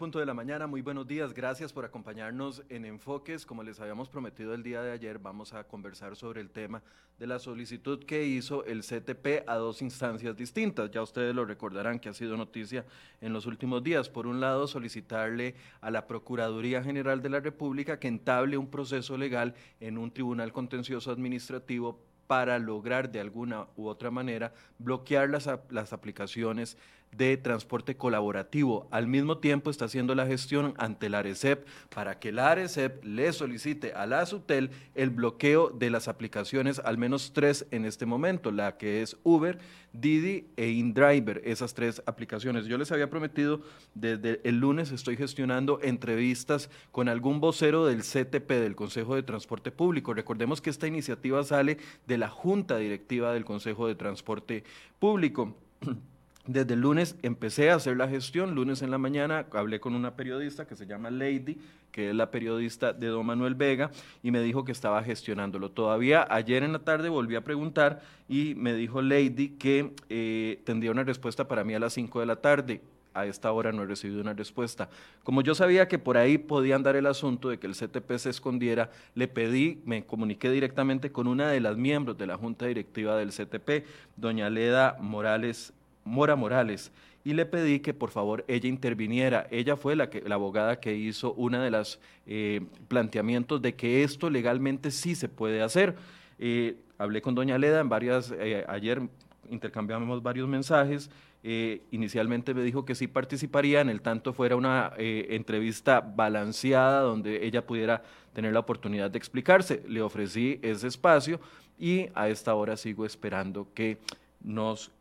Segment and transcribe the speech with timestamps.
[0.00, 3.44] 8 en punto de la mañana, muy buenos días, gracias por acompañarnos en Enfoques.
[3.44, 6.82] Como les habíamos prometido el día de ayer, vamos a conversar sobre el tema
[7.18, 10.90] de la solicitud que hizo el CTP a dos instancias distintas.
[10.90, 12.86] Ya ustedes lo recordarán que ha sido noticia
[13.20, 14.08] en los últimos días.
[14.08, 19.18] Por un lado, solicitarle a la Procuraduría General de la República que entable un proceso
[19.18, 25.50] legal en un tribunal contencioso administrativo para lograr de alguna u otra manera bloquear las,
[25.68, 26.78] las aplicaciones
[27.12, 28.88] de transporte colaborativo.
[28.90, 33.32] Al mismo tiempo está haciendo la gestión ante la ARECEP para que la ARECEP le
[33.32, 38.52] solicite a la SUTEL el bloqueo de las aplicaciones, al menos tres en este momento,
[38.52, 39.58] la que es Uber,
[39.92, 42.66] Didi e InDriver, esas tres aplicaciones.
[42.66, 43.60] Yo les había prometido
[43.94, 49.70] desde el lunes estoy gestionando entrevistas con algún vocero del CTP, del Consejo de Transporte
[49.72, 50.14] Público.
[50.14, 54.64] Recordemos que esta iniciativa sale de la Junta Directiva del Consejo de Transporte
[54.98, 55.56] Público.
[56.46, 60.16] Desde el lunes empecé a hacer la gestión, lunes en la mañana hablé con una
[60.16, 61.58] periodista que se llama Lady,
[61.92, 63.90] que es la periodista de Don Manuel Vega,
[64.22, 65.70] y me dijo que estaba gestionándolo.
[65.70, 70.90] Todavía ayer en la tarde volví a preguntar y me dijo Lady que eh, tendría
[70.92, 72.80] una respuesta para mí a las 5 de la tarde.
[73.12, 74.88] A esta hora no he recibido una respuesta.
[75.24, 78.30] Como yo sabía que por ahí podía andar el asunto de que el CTP se
[78.30, 83.16] escondiera, le pedí, me comuniqué directamente con una de las miembros de la Junta Directiva
[83.16, 83.84] del CTP,
[84.16, 85.74] doña Leda Morales
[86.04, 86.92] Mora Morales
[87.24, 89.46] y le pedí que por favor ella interviniera.
[89.50, 94.02] Ella fue la, que, la abogada que hizo uno de los eh, planteamientos de que
[94.02, 95.96] esto legalmente sí se puede hacer.
[96.38, 99.02] Eh, hablé con doña Leda en varias, eh, ayer
[99.50, 101.10] intercambiamos varios mensajes.
[101.42, 107.66] inicialmente me dijo que sí participaría, en el tanto fuera una entrevista balanceada donde ella
[107.66, 108.02] pudiera
[108.34, 109.82] tener la oportunidad de explicarse.
[109.88, 111.40] Le ofrecí ese espacio
[111.78, 113.98] y a esta hora sigo esperando que
[114.42, 114.92] nos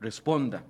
[0.00, 0.62] responda.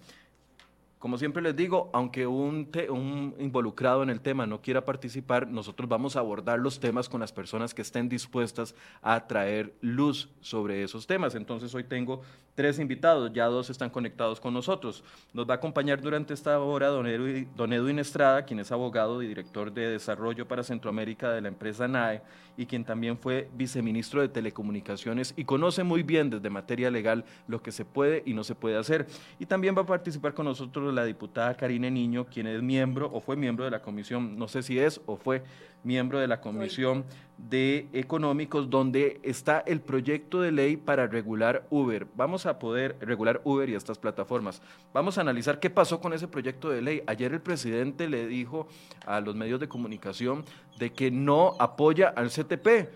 [1.00, 6.14] Como siempre les digo, aunque un, involucrado en el tema no quiera participar, nosotros vamos
[6.14, 11.06] a abordar los temas con las personas que estén dispuestas a traer luz sobre esos
[11.06, 11.34] temas.
[11.34, 12.20] Entonces hoy tengo
[12.54, 15.02] tres invitados, ya dos están conectados con nosotros.
[15.32, 19.26] Nos va a acompañar durante esta hora don Edwin, don Estrada, quien es abogado y
[19.26, 22.20] director de desarrollo para Centroamérica de la empresa NAE
[22.58, 27.62] y quien también fue viceministro de Telecomunicaciones y conoce muy bien desde materia legal lo
[27.62, 29.06] que se puede y no se puede hacer.
[29.38, 33.20] Y también va a participar con nosotros la diputada Karine Niño, quien es miembro o
[33.20, 35.42] fue miembro de la comisión, no sé si es o fue
[35.84, 37.04] miembro de la Comisión
[37.38, 42.06] de Económicos, donde está el proyecto de ley para regular Uber.
[42.14, 44.60] Vamos a poder regular Uber y estas plataformas.
[44.92, 47.02] Vamos a analizar qué pasó con ese proyecto de ley.
[47.06, 48.68] Ayer el presidente le dijo
[49.06, 50.44] a los medios de comunicación
[50.78, 52.90] de que no apoya al CTP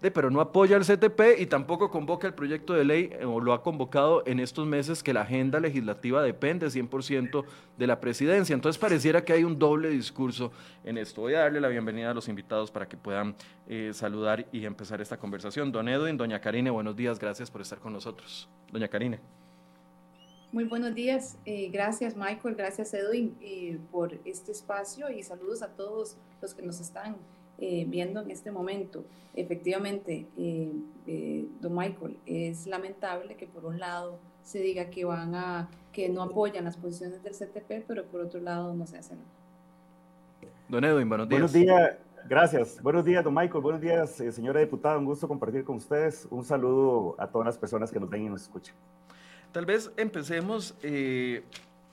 [0.00, 3.52] pero no apoya al CTP y tampoco convoca el proyecto de ley eh, o lo
[3.52, 7.44] ha convocado en estos meses que la agenda legislativa depende 100%
[7.76, 8.54] de la presidencia.
[8.54, 10.52] Entonces pareciera que hay un doble discurso
[10.84, 11.22] en esto.
[11.22, 13.34] Voy a darle la bienvenida a los invitados para que puedan
[13.66, 15.72] eh, saludar y empezar esta conversación.
[15.72, 18.48] Don Edwin, doña Karine, buenos días, gracias por estar con nosotros.
[18.70, 19.18] Doña Karine.
[20.52, 23.36] Muy buenos días, eh, gracias Michael, gracias Edwin
[23.90, 27.16] por este espacio y saludos a todos los que nos están
[27.60, 29.04] eh, viendo en este momento.
[29.34, 30.72] Efectivamente, eh,
[31.08, 36.08] eh, don Michael, es lamentable que por un lado se diga que van a, que
[36.08, 39.26] no apoyan las posiciones del CTP, pero por otro lado no se hace nada.
[40.68, 41.40] Don Edwin, buenos días.
[41.40, 41.96] Buenos días,
[42.28, 42.80] gracias.
[42.80, 43.60] Buenos días, don Michael.
[43.60, 44.96] Buenos días, señora diputada.
[44.96, 46.28] Un gusto compartir con ustedes.
[46.30, 48.76] Un saludo a todas las personas que nos ven y nos escuchan.
[49.50, 50.76] Tal vez empecemos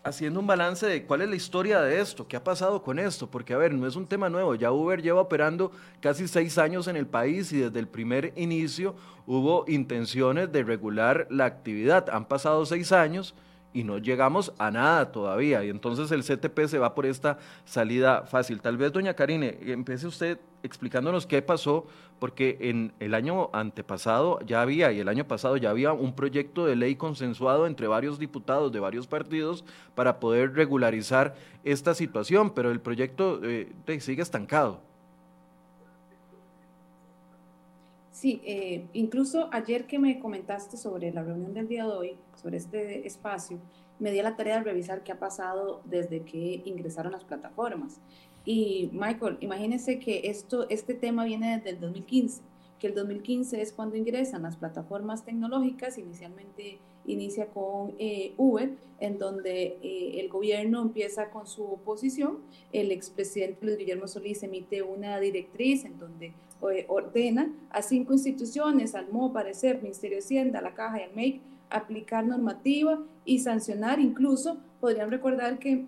[0.06, 3.28] haciendo un balance de cuál es la historia de esto, qué ha pasado con esto,
[3.28, 6.88] porque a ver, no es un tema nuevo, ya Uber lleva operando casi seis años
[6.88, 12.08] en el país y desde el primer inicio hubo intenciones de regular la actividad.
[12.12, 13.34] Han pasado seis años
[13.76, 15.64] y no llegamos a nada todavía.
[15.66, 18.62] Y entonces el CTP se va por esta salida fácil.
[18.62, 21.86] Tal vez, doña Karine, empiece usted explicándonos qué pasó,
[22.18, 26.66] porque en el año antepasado ya había, y el año pasado ya había un proyecto
[26.66, 31.36] de ley consensuado entre varios diputados de varios partidos para poder regularizar
[31.66, 34.80] esta situación, pero el proyecto eh, sigue estancado.
[38.26, 42.58] Sí, eh, incluso ayer que me comentaste sobre la reunión del día de hoy, sobre
[42.58, 43.60] este espacio,
[44.00, 48.02] me di la tarea de revisar qué ha pasado desde que ingresaron las plataformas.
[48.44, 52.42] Y Michael, imagínense que esto, este tema viene desde el 2015,
[52.80, 59.20] que el 2015 es cuando ingresan las plataformas tecnológicas, inicialmente inicia con eh, Uber, en
[59.20, 62.40] donde eh, el gobierno empieza con su oposición,
[62.74, 66.34] el expresidente Luis Guillermo Solís emite una directriz en donde
[66.88, 71.42] ordena a cinco instituciones, al MO, Parecer, Ministerio de Hacienda, la Caja y al MEIC,
[71.70, 74.00] aplicar normativa y sancionar.
[74.00, 75.86] Incluso podrían recordar que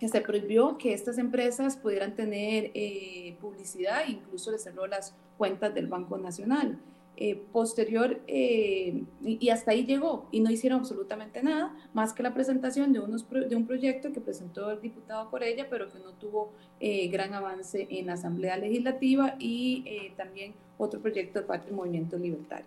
[0.00, 5.74] que se prohibió que estas empresas pudieran tener eh, publicidad, incluso les cerró las cuentas
[5.74, 6.78] del Banco Nacional.
[7.16, 12.32] Eh, posterior, eh, y, hasta ahí llegó, y no hicieron absolutamente nada, más que la
[12.32, 16.52] presentación de, unos, de un proyecto que presentó el diputado Corella, pero que no tuvo
[16.80, 19.84] gran avance en la Asamblea Legislativa, y
[20.16, 22.64] también otro proyecto de parte del Movimiento Libertario.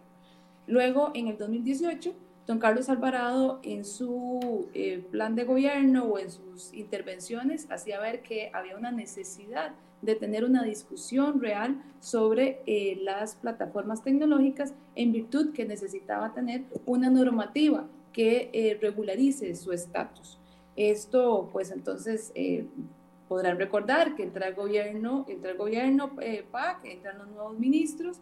[0.67, 2.13] Luego, en el 2018,
[2.45, 8.21] Don Carlos Alvarado en su eh, plan de gobierno o en sus intervenciones hacía ver
[8.21, 15.13] que había una necesidad de tener una discusión real sobre eh, las plataformas tecnológicas en
[15.13, 20.37] virtud que necesitaba tener una normativa que eh, regularice su estatus.
[20.75, 22.33] Esto, pues entonces,
[23.29, 26.11] podrán recordar que entra el gobierno, entra el gobierno
[26.51, 28.19] PAC, entran los nuevos ministros,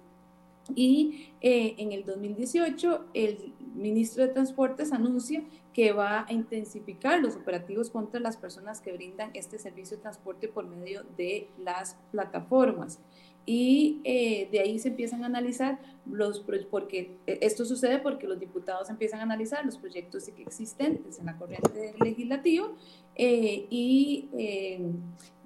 [0.76, 7.36] y eh, en el 2018, el ministro de Transportes anuncia que va a intensificar los
[7.36, 13.00] operativos contra las personas que brindan este servicio de transporte por medio de las plataformas.
[13.46, 15.80] Y eh, de ahí se empiezan a analizar
[16.10, 21.26] los porque eh, esto sucede porque los diputados empiezan a analizar los proyectos existentes en
[21.26, 22.68] la corriente legislativa
[23.18, 24.30] y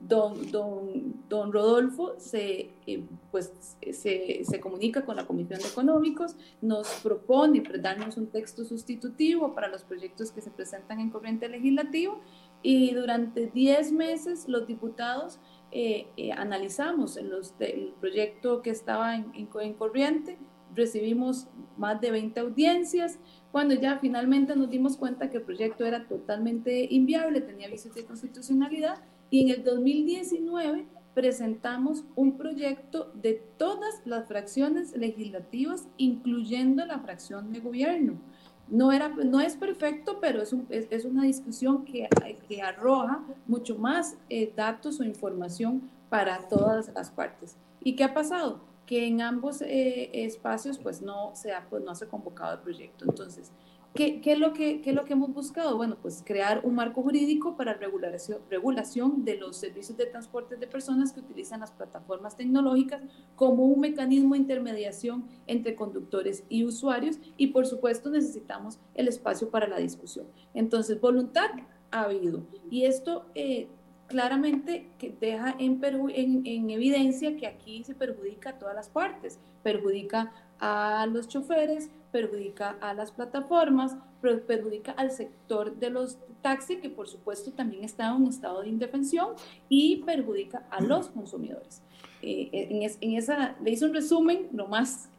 [0.08, 3.52] don, don, don Rodolfo se, eh, pues,
[3.92, 9.68] se, se, comunica con la Comisión de Económicos, nos propone darnos un texto sustitutivo para
[9.68, 12.20] los proyectos que se presentan en corriente legislativo
[12.62, 15.40] y durante 10 meses los diputados
[15.78, 20.38] eh, eh, analizamos en los, el proyecto que estaba en, en, corriente,
[20.74, 23.20] recibimos más de 20 audiencias,
[23.52, 28.06] cuando ya finalmente nos dimos cuenta que el proyecto era totalmente inviable, tenía vicios de
[28.06, 37.00] constitucionalidad, y en el 2019 presentamos un proyecto de todas las fracciones legislativas, incluyendo la
[37.00, 38.22] fracción de gobierno.
[38.68, 42.08] No, era, no es perfecto, pero es, es, una discusión que,
[42.48, 47.56] que, arroja mucho más eh, datos o información para todas las partes.
[47.84, 48.60] ¿Y qué ha pasado?
[48.88, 52.60] Que en ambos eh, espacios pues no se ha, pues no se ha convocado el
[52.60, 53.06] proyecto.
[53.06, 53.52] Entonces,
[53.96, 55.78] ¿Qué, es lo que, qué es lo que hemos buscado?
[55.78, 60.68] Bueno, pues crear un marco jurídico para regulación, regulación de los servicios de transporte de
[60.68, 63.02] personas que utilizan las plataformas tecnológicas
[63.38, 69.50] como un mecanismo de intermediación entre conductores y usuarios y por supuesto necesitamos el espacio
[69.50, 70.26] para la discusión.
[70.54, 71.52] Entonces, voluntad
[71.92, 73.70] ha habido y esto eh,
[74.08, 79.40] claramente que deja en, en, en evidencia que aquí se perjudica a todas las partes,
[79.64, 86.90] perjudica a los choferes, perjudica a las plataformas, perjudica al sector de los taxis, que
[86.90, 89.34] por supuesto también está en un estado de indefensión,
[89.68, 91.82] y perjudica a los consumidores.
[92.22, 95.10] Eh, en, esa, le hice un resumen lo más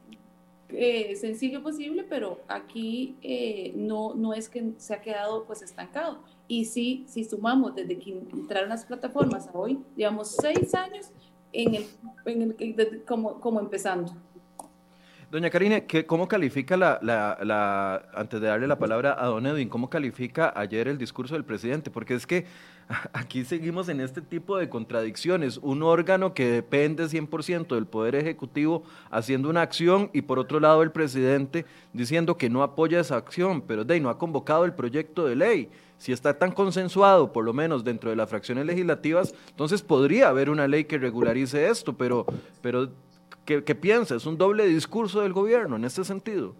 [0.70, 6.20] eh, sencillo posible, pero aquí eh, no, no es que se ha quedado pues estancado.
[6.48, 11.10] Y sí, si sumamos desde que entraron las plataformas a hoy, llevamos seis años
[11.52, 11.86] en el,
[12.24, 14.14] en el, como, como empezando.
[15.36, 19.90] Doña Karine, ¿cómo califica la, la, antes de darle la palabra a don Edwin, cómo
[19.90, 21.90] califica ayer el discurso del presidente?
[21.90, 22.46] Porque es que
[23.12, 25.58] aquí seguimos en este tipo de contradicciones.
[25.58, 30.82] Un órgano que depende 100% del Poder Ejecutivo haciendo una acción y por otro lado
[30.82, 35.26] el presidente diciendo que no apoya esa acción, pero de no ha convocado el proyecto
[35.26, 35.68] de ley.
[35.98, 40.48] Si está tan consensuado, por lo menos dentro de las fracciones legislativas, entonces podría haber
[40.48, 42.24] una ley que regularice esto, pero,
[42.62, 42.88] pero
[43.46, 44.16] ¿Qué, piensa?
[44.16, 46.56] ¿Es un doble discurso del gobierno en este sentido?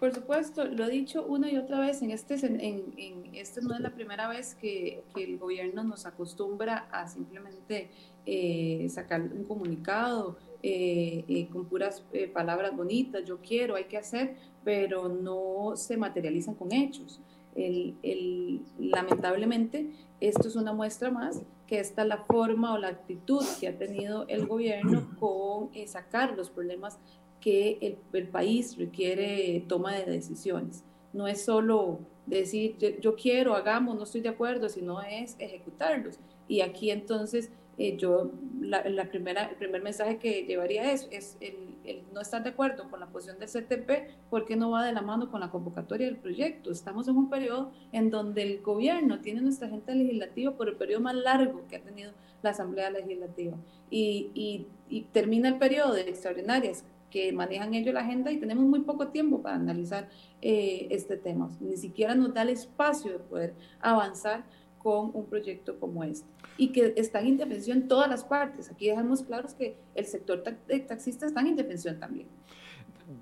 [0.00, 3.72] Por supuesto, lo he dicho una y otra vez, en este, en, en este no
[3.72, 7.88] es la primera vez que, que, el gobierno nos acostumbra a simplemente
[8.26, 14.34] eh, sacar un comunicado eh, eh, con puras palabras bonitas, yo quiero, hay que hacer,
[14.64, 17.20] pero no se materializan con hechos.
[17.54, 19.92] El, el, lamentablemente,
[20.28, 23.76] esto es una muestra más que esta es la forma o la actitud que ha
[23.76, 26.98] tenido el gobierno con eh, sacar los problemas
[27.40, 30.84] que el, el, país requiere toma de decisiones.
[31.12, 36.18] No es solo decir yo, quiero, hagamos, no estoy de acuerdo, sino es ejecutarlos.
[36.46, 41.36] Y aquí entonces eh, yo, la, la, primera, el primer mensaje que llevaría es, es
[41.40, 41.71] el,
[42.12, 45.30] no estar de acuerdo con la posición del CTP, porque no va de la mano
[45.30, 46.70] con la convocatoria del proyecto?
[46.70, 51.00] Estamos en un periodo en donde el gobierno tiene nuestra agenda legislativa por el periodo
[51.02, 52.12] más largo que ha tenido
[52.42, 53.56] la Asamblea Legislativa
[53.90, 54.66] y
[55.12, 59.42] termina el periodo de extraordinarias que manejan ellos la agenda y tenemos muy poco tiempo
[59.42, 60.08] para analizar
[60.40, 61.50] eh, este tema.
[61.60, 64.44] Ni siquiera nos da el espacio de poder avanzar
[64.82, 68.70] con un proyecto como este y que está en indefensión todas las partes.
[68.70, 72.26] Aquí dejamos claros que el sector taxista está en indefensión también.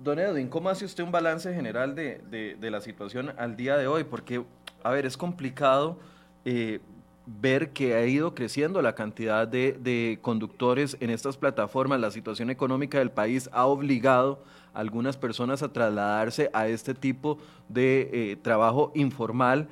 [0.03, 2.21] Don Edwin, ¿cómo hace usted un balance general de,
[2.59, 4.05] de, la situación al día de hoy?
[4.05, 4.45] Porque,
[4.83, 5.99] a ver, es complicado
[6.45, 6.81] eh,
[7.27, 12.01] ver que ha ido creciendo la cantidad de, conductores en estas plataformas.
[12.01, 14.43] La situación económica del país ha obligado
[14.75, 17.39] a algunas personas a trasladarse a este tipo
[17.69, 19.69] de eh, trabajo informal.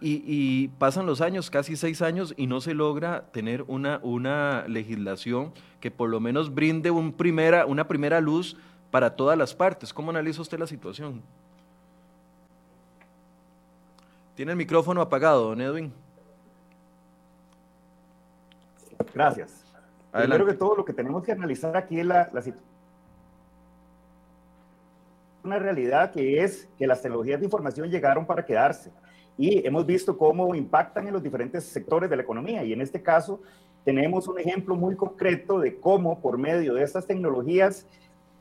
[0.00, 5.52] Y, pasan los años, casi seis años, y no se logra tener una, una legislación
[5.80, 8.56] que por lo menos brinde un primera, una primera luz
[8.90, 9.92] para todas las partes.
[9.92, 11.22] ¿Cómo analiza usted la situación?
[14.34, 15.92] Tiene el micrófono apagado, don Edwin.
[19.12, 19.64] Gracias.
[20.12, 22.68] Primero que todo, lo que tenemos que analizar aquí es la, la situación.
[25.42, 28.92] Una realidad que es que las tecnologías de información llegaron para quedarse
[29.38, 32.64] y hemos visto cómo impactan en los diferentes sectores de la economía.
[32.64, 33.40] Y en este caso,
[33.84, 37.86] tenemos un ejemplo muy concreto de cómo por medio de estas tecnologías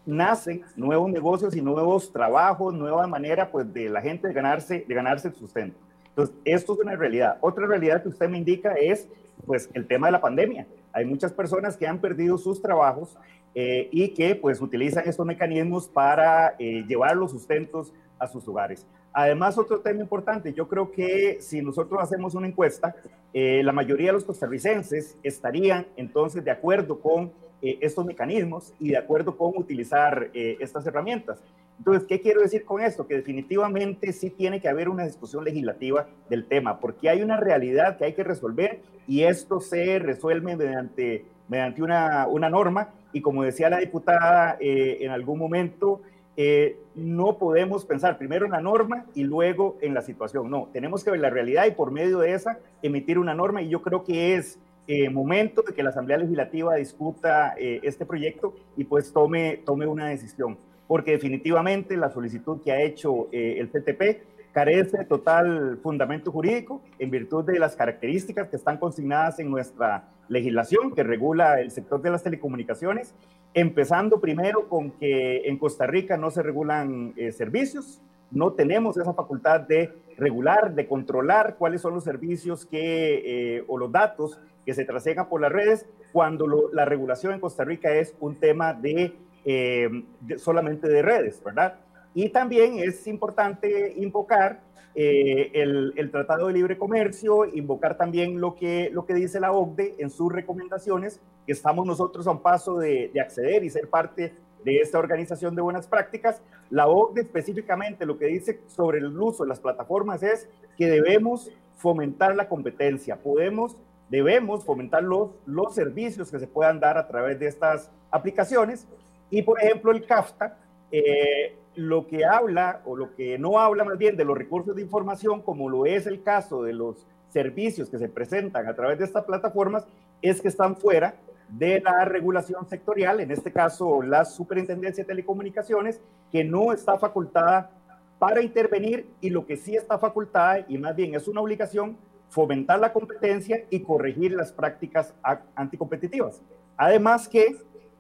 [0.08, 4.96] nacen nuevos negocios y nuevos trabajos, nueva manera pues de la gente de ganarse, de
[4.96, 5.78] ganarse el sustento.
[6.10, 7.38] Entonces, esto es una realidad.
[7.42, 9.08] Otra realidad que usted me indica es,
[9.46, 10.66] pues, el tema de la pandemia.
[10.92, 13.16] Hay muchas personas que han perdido sus trabajos
[13.54, 18.88] eh, y que, pues, utilizan estos mecanismos para eh, llevar los sustentos a sus hogares.
[19.14, 22.96] Además, otro tema importante, yo creo que si nosotros hacemos una encuesta,
[23.34, 28.98] eh, la mayoría de los costarricenses estarían entonces de acuerdo con estos mecanismos y de
[28.98, 31.42] acuerdo con utilizar estas herramientas.
[31.78, 33.08] Entonces, ¿qué quiero decir con esto?
[33.08, 37.98] Que definitivamente sí tiene que haber una discusión legislativa del tema, porque hay una realidad
[37.98, 43.44] que hay que resolver y esto se resuelve mediante, mediante una, una norma y como
[43.44, 46.02] decía la diputada eh, en algún momento,
[46.38, 50.50] eh, no podemos pensar primero en la norma y luego en la situación.
[50.50, 53.64] No, tenemos que ver la realidad y por medio de esa emitir una norma.
[53.64, 58.54] Y yo creo que es eh, momento de que la Asamblea Legislativa discuta este proyecto
[58.78, 60.58] y pues tome, tome una decisión.
[60.88, 66.82] Porque definitivamente la solicitud que ha hecho eh, el CTP carece de total fundamento jurídico
[66.98, 72.02] en virtud de las características que están consignadas en nuestra legislación que regula el sector
[72.02, 73.14] de las telecomunicaciones,
[73.58, 79.16] empezando primero con que en Costa Rica no se regulan eh, servicios, no tenemos esa
[79.16, 84.76] facultad de regular, de controlar cuáles son los servicios que, eh, o los datos que
[84.76, 89.16] se trasegan por las redes, cuando la regulación en Costa Rica es un tema de
[89.44, 89.90] eh,
[90.36, 91.80] solamente de redes, ¿verdad?
[92.14, 94.62] Y también es importante invocar
[95.00, 99.96] eh, el, Tratado de Libre Comercio, invocar también lo que, lo que dice la OCDE
[100.00, 104.34] en sus recomendaciones, que estamos nosotros a un paso de, de acceder y ser parte
[104.66, 106.42] de esta organización de buenas prácticas.
[106.72, 111.52] La OCDE específicamente lo que dice sobre el uso de las plataformas es que debemos
[111.76, 113.78] fomentar la competencia, podemos,
[114.10, 118.88] debemos fomentar los, los servicios que se puedan dar a través de estas aplicaciones
[119.30, 120.58] y por ejemplo, el CAFTA,
[120.92, 124.82] eh, lo que habla o lo que no habla más bien de los recursos de
[124.82, 129.06] información, como lo es el caso de los servicios que se presentan a través de
[129.06, 129.86] estas plataformas,
[130.24, 131.16] es que están fuera
[131.50, 137.70] de la regulación sectorial, en este caso la Superintendencia de Telecomunicaciones, que no está facultada
[138.18, 141.96] para intervenir y lo que sí está facultada, y más bien es una obligación,
[142.30, 145.14] fomentar la competencia y corregir las prácticas
[145.56, 146.42] anticompetitivas.
[146.76, 147.56] Además que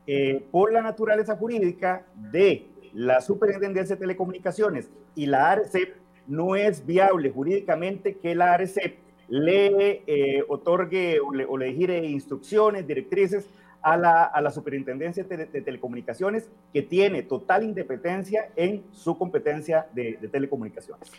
[0.07, 2.65] eh, por la naturaleza jurídica de
[2.97, 5.93] la Superintendencia de Telecomunicaciones y la ARCEP,
[6.25, 8.97] no es viable jurídicamente que la ARCEP
[9.29, 13.47] le eh, otorgue o le, o le gire instrucciones, directrices
[13.81, 20.17] a la, a la Superintendencia de, Telecomunicaciones, que tiene total independencia en su competencia de,
[20.31, 21.11] telecomunicaciones.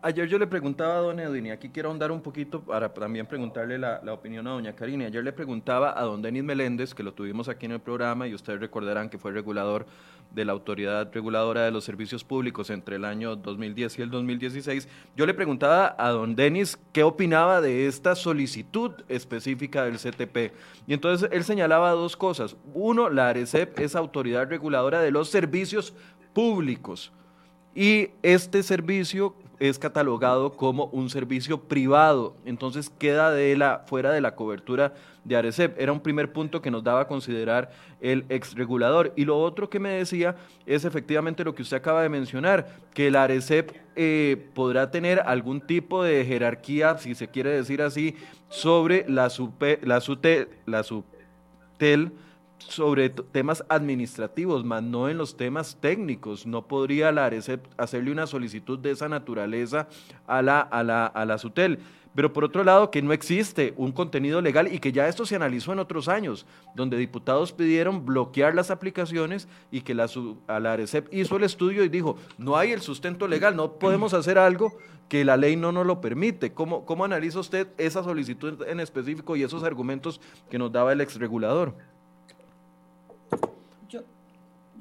[0.00, 3.26] Ayer yo le preguntaba a don Edwin, y aquí quiero ahondar un poquito para también
[3.26, 5.06] preguntarle la, la, opinión a doña Karina.
[5.06, 8.34] Ayer le preguntaba a don Denis Meléndez, que lo tuvimos aquí en el programa, y
[8.34, 9.86] ustedes recordarán que fue regulador
[10.34, 14.88] de la Autoridad Reguladora de los Servicios Públicos entre el año 2010 y el 2016.
[15.16, 20.52] Yo le preguntaba a don Denis qué opinaba de esta solicitud específica del CTP.
[20.86, 22.56] Y entonces él señalaba cosas.
[22.74, 25.94] Uno, la ARECEP es autoridad reguladora de los servicios
[26.32, 27.12] públicos.
[27.74, 34.20] Y este servicio es catalogado como un servicio privado, entonces queda de la, fuera de
[34.20, 34.94] la cobertura
[35.24, 35.80] de Arecep.
[35.80, 37.70] Era un primer punto que nos daba a considerar
[38.00, 39.12] el exregulador.
[39.16, 43.08] Y lo otro que me decía es efectivamente lo que usted acaba de mencionar, que
[43.08, 48.16] el Arecep eh, podrá tener algún tipo de jerarquía, si se quiere decir así,
[48.48, 50.82] sobre la, supe, la, sute, la
[52.58, 56.46] Sobre temas administrativos, más no en los temas técnicos.
[56.46, 59.88] No podría ARECEP hacerle una solicitud de esa naturaleza
[60.26, 61.80] a la, a la, a la SUTEL.
[62.14, 65.36] Pero por otro lado que no existe un contenido legal y que ya esto se
[65.36, 70.08] analizó en otros años, donde diputados pidieron bloquear las aplicaciones y que la,
[70.60, 74.38] la ARECEP hizo el estudio y dijo, no hay el sustento legal, no podemos hacer
[74.38, 74.76] algo
[75.08, 76.52] que la ley no nos lo permite.
[76.52, 81.00] ¿Cómo, cómo analiza usted esa solicitud en específico y esos argumentos que nos daba el
[81.00, 81.74] exregulador?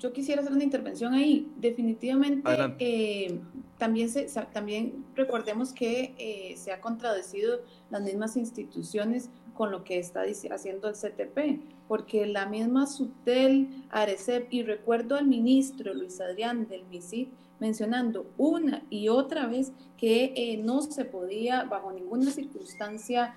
[0.04, 1.48] yo quisiera hacer una intervención ahí.
[1.56, 3.40] Definitivamente, eh,
[3.84, 4.10] también,
[4.54, 7.60] también recordemos que eh, se ha contradecido
[7.90, 14.54] las mismas instituciones con lo que está haciendo el CTP, porque la misma SUTEL, ARECEP,
[14.54, 17.28] y recuerdo al ministro Luis Adrián del MISID
[17.60, 23.36] mencionando una y otra vez que eh, no se podía bajo ninguna circunstancia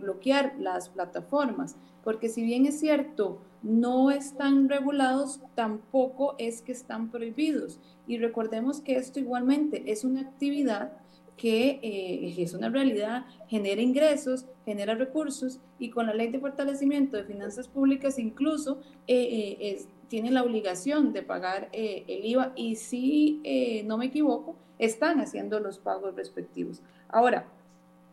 [0.00, 7.10] bloquear las plataformas, porque si bien es cierto, no están regulados, tampoco es que están
[7.10, 7.78] prohibidos.
[8.06, 10.92] Y recordemos que esto igualmente es una actividad
[11.36, 17.16] que eh, es una realidad, genera ingresos, genera recursos y con la ley de fortalecimiento
[17.16, 23.40] de finanzas públicas incluso eh, eh, tiene la obligación de pagar el IVA y si
[23.86, 26.82] no me equivoco, están haciendo los pagos respectivos.
[27.08, 27.46] Ahora,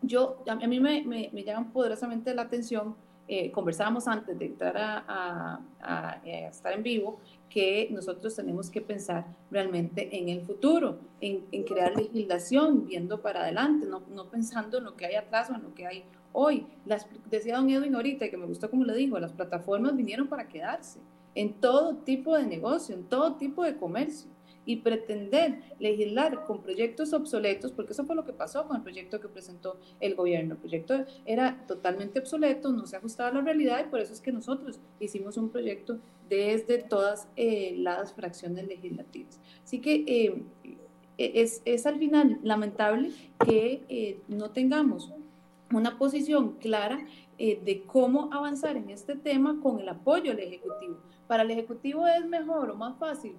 [0.02, 2.96] yo, a mí me, me, me llama poderosamente la atención
[3.32, 9.24] eh, conversábamos antes de entrar a, eh, estar en vivo, que nosotros tenemos que pensar
[9.52, 15.06] realmente en el futuro, en, crear legislación, viendo para adelante, no, pensando en lo que
[15.06, 16.66] hay atrás o en lo que hay hoy.
[16.88, 20.48] Las, decía don Edwin ahorita, que me gustó como le dijo, las plataformas vinieron para
[20.48, 21.00] quedarse
[21.36, 24.32] en todo tipo de negocio, en todo tipo de comercio
[24.66, 29.20] y pretender legislar con proyectos obsoletos, porque eso fue lo que pasó con el proyecto
[29.20, 30.54] que presentó el gobierno.
[30.54, 34.22] El proyecto era totalmente obsoleto, no se ajustaba a la realidad y por eso es
[34.22, 39.40] que nosotros hicimos un proyecto desde todas eh, las fracciones legislativas.
[39.64, 40.78] Así que eh,
[41.18, 43.12] es, es, al final lamentable
[43.46, 45.12] que eh, no tengamos
[45.74, 47.00] una posición clara
[47.38, 50.98] de cómo avanzar en este tema con el apoyo del Ejecutivo.
[51.26, 53.34] Para el Ejecutivo es mejor o más fácil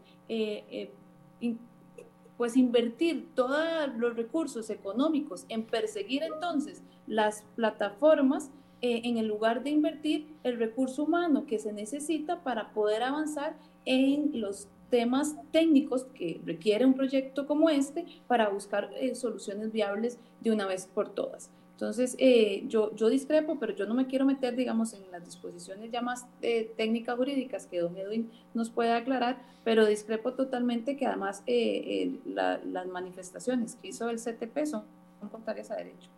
[2.36, 3.60] pues invertir todos
[3.98, 8.50] los recursos económicos en perseguir entonces las plataformas
[8.80, 13.58] eh, en el lugar de invertir el recurso humano que se necesita para poder avanzar
[13.84, 20.18] en los temas técnicos que requiere un proyecto como este para buscar eh, soluciones viables
[20.40, 21.50] de una vez por todas.
[21.80, 25.90] Entonces, eh, yo, yo discrepo, pero yo no me quiero meter, digamos, en las disposiciones
[25.90, 31.06] ya más eh, técnicas jurídicas que don Edwin nos puede aclarar, pero discrepo totalmente que
[31.06, 34.84] además eh, las manifestaciones que hizo el CTP son,
[35.32, 36.10] contrarias a derecho.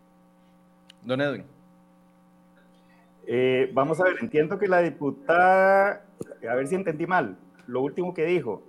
[1.01, 1.45] Don Edwin.
[3.73, 6.05] vamos a ver, entiendo que la diputada,
[6.49, 8.63] a ver si entendí mal, lo último que dijo,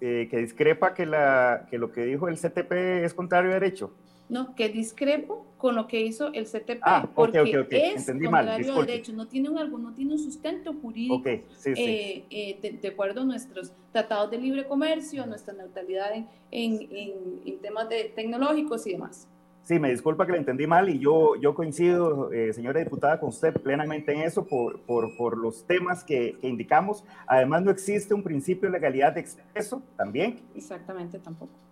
[0.00, 2.72] que discrepa que, la, que lo que dijo el CTP
[3.04, 3.92] es contrario a derecho.
[4.28, 9.12] No, que discrepo con lo que hizo el CTP, ah, porque es contrario a derecho,
[9.12, 14.30] no tiene, un, no tiene un sustento jurídico eh, eh, de, acuerdo a nuestros tratados
[14.32, 19.28] de libre comercio, nuestra neutralidad en, en, temas de, tecnológicos y demás.
[19.66, 23.30] Sí, me disculpa que le entendí mal y yo, yo coincido, eh, señora diputada, con
[23.30, 27.02] usted plenamente en eso por, por, por los temas que, que, indicamos.
[27.26, 30.38] Además, no existe un principio de legalidad de exceso también.
[30.54, 31.65] Exactamente, tampoco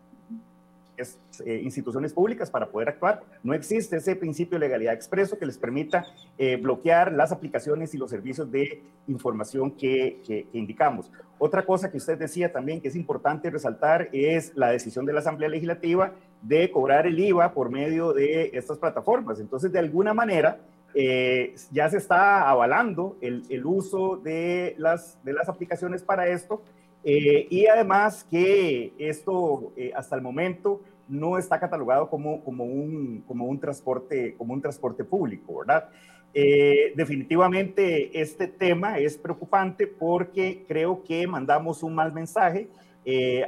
[0.97, 3.23] es, eh, instituciones públicas para poder actuar.
[3.43, 6.07] No existe ese principio de legalidad expreso que les permita
[6.39, 11.11] eh, bloquear las aplicaciones y los servicios de información que, que, indicamos.
[11.39, 15.21] Otra cosa que usted decía también que es importante resaltar es la decisión de la
[15.21, 19.41] Asamblea Legislativa de cobrar el IVA por medio de estas plataformas.
[19.41, 20.59] Entonces, de alguna manera,
[20.97, 26.63] eh, ya se está avalando el, el, uso de las, de las aplicaciones para esto
[27.05, 33.23] eh, y además que esto eh, hasta el momento no está catalogado como, como, un,
[33.29, 35.91] como, un, transporte, como un transporte público, ¿verdad?
[36.33, 42.69] Eh, definitivamente este tema es preocupante porque creo que mandamos un mal mensaje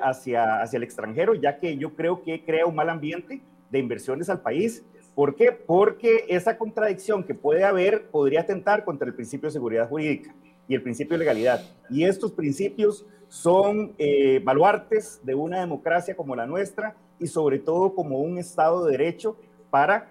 [0.02, 3.40] hacia, hacia el extranjero, ya que yo creo que crea un mal ambiente
[3.70, 4.84] de inversiones al país.
[5.14, 5.50] ¿Por qué?
[5.50, 10.34] Porque esa contradicción que puede haber podría atentar contra el principio de seguridad jurídica
[10.68, 11.62] y el principio de legalidad.
[11.88, 17.94] Y estos principios son eh, baluartes de una democracia como la nuestra y sobre todo
[17.94, 19.36] como un Estado de Derecho
[19.70, 20.08] para,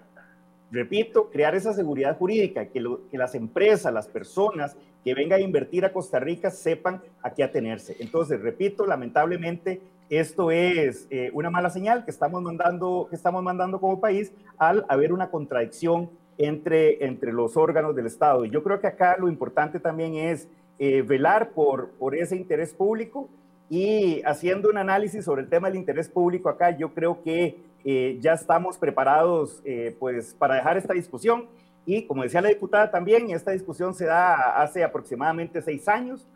[0.70, 5.92] repito, crear esa seguridad jurídica, que, las empresas, las personas que vengan a invertir a
[5.92, 7.96] Costa Rica sepan a qué atenerse.
[8.00, 13.80] Entonces, repito, lamentablemente esto es eh, una mala señal que estamos mandando, que estamos mandando
[13.80, 18.44] como país al haber una contradicción entre, entre los órganos del Estado.
[18.44, 22.74] Y yo creo que acá lo importante también es eh, velar por, por ese interés
[22.74, 23.28] público
[23.68, 28.18] y haciendo un análisis sobre el tema del interés público acá, yo creo que eh,
[28.20, 29.62] ya estamos preparados
[29.98, 31.46] pues para dejar esta discusión
[31.86, 36.26] y como decía la diputada también, esta discusión se da hace aproximadamente seis años,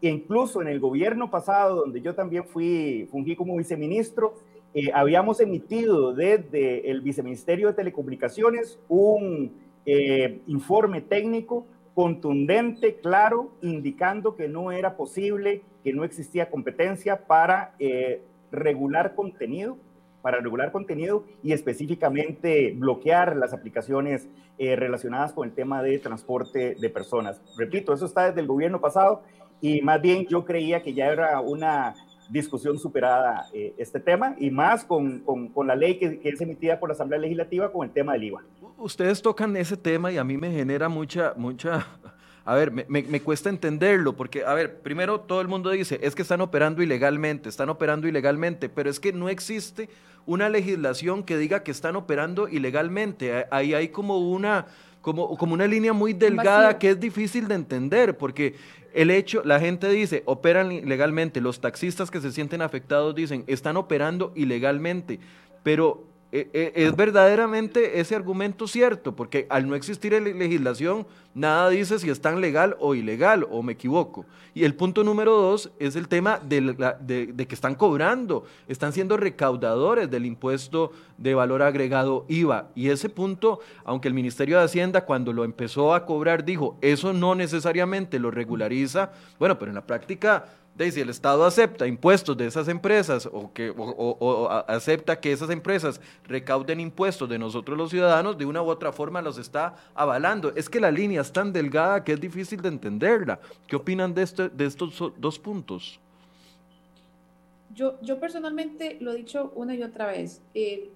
[0.00, 4.34] e incluso en el gobierno pasado, donde yo también fui, fungí como viceministro,
[4.74, 9.52] eh, habíamos emitido desde el Viceministerio de Telecomunicaciones un
[9.86, 17.74] eh, informe técnico contundente, claro, indicando que no era posible, que no existía competencia para
[17.78, 19.76] eh, regular contenido
[20.22, 24.28] para regular contenido y específicamente bloquear las aplicaciones
[24.58, 27.40] eh, relacionadas con el tema de transporte de personas.
[27.56, 29.22] Repito, eso está desde el gobierno pasado
[29.60, 31.94] y más bien yo creía que ya era una
[32.30, 36.40] discusión superada eh, este tema y más con, con, con la ley que, que, es
[36.40, 38.42] emitida por la Asamblea Legislativa con el tema del IVA.
[38.78, 41.86] Ustedes tocan ese tema y a mí me genera mucha, mucha
[42.44, 46.14] a ver, me, me, cuesta entenderlo, porque, a ver, primero todo el mundo dice, es
[46.14, 49.88] que están operando ilegalmente, están operando ilegalmente, pero es que no existe
[50.26, 53.46] una legislación que diga que están operando ilegalmente.
[53.50, 54.66] Ahí hay como una,
[55.00, 58.56] como, como una línea muy delgada que es difícil de entender, porque
[58.94, 63.76] el hecho, la gente dice, operan ilegalmente, los taxistas que se sienten afectados dicen, están
[63.76, 65.20] operando ilegalmente,
[65.62, 69.16] pero ¿Es verdaderamente ese argumento cierto?
[69.16, 73.72] Porque al no existir legislación, nada dice si es tan legal o ilegal, o me
[73.72, 74.26] equivoco.
[74.54, 80.08] Y el punto número dos es el tema de, que están cobrando, están siendo recaudadores
[80.08, 82.68] del impuesto de valor agregado IVA.
[82.76, 87.12] Y ese punto, aunque el Ministerio de Hacienda cuando lo empezó a cobrar dijo, eso
[87.12, 90.44] no necesariamente lo regulariza, bueno, pero en la práctica
[90.84, 95.50] de si el Estado acepta impuestos de esas empresas o, que, o, acepta que esas
[95.50, 100.52] empresas recauden impuestos de nosotros los ciudadanos, de una u otra forma los está avalando.
[100.56, 103.40] Es que la línea es tan delgada que es difícil de entenderla.
[103.66, 106.00] ¿Qué opinan de, este, de estos dos puntos?
[107.74, 110.40] Yo, yo personalmente lo he dicho una y otra vez.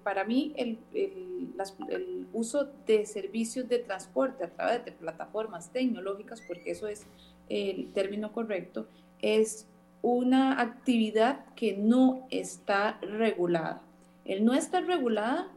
[0.03, 1.53] para mí, el, el,
[1.89, 7.05] el uso de servicios de transporte a través de plataformas tecnológicas, porque eso es
[7.49, 8.87] el término correcto,
[9.21, 9.67] es
[10.05, 13.81] una actividad que no está regulada.
[14.23, 15.47] El no estar regulada,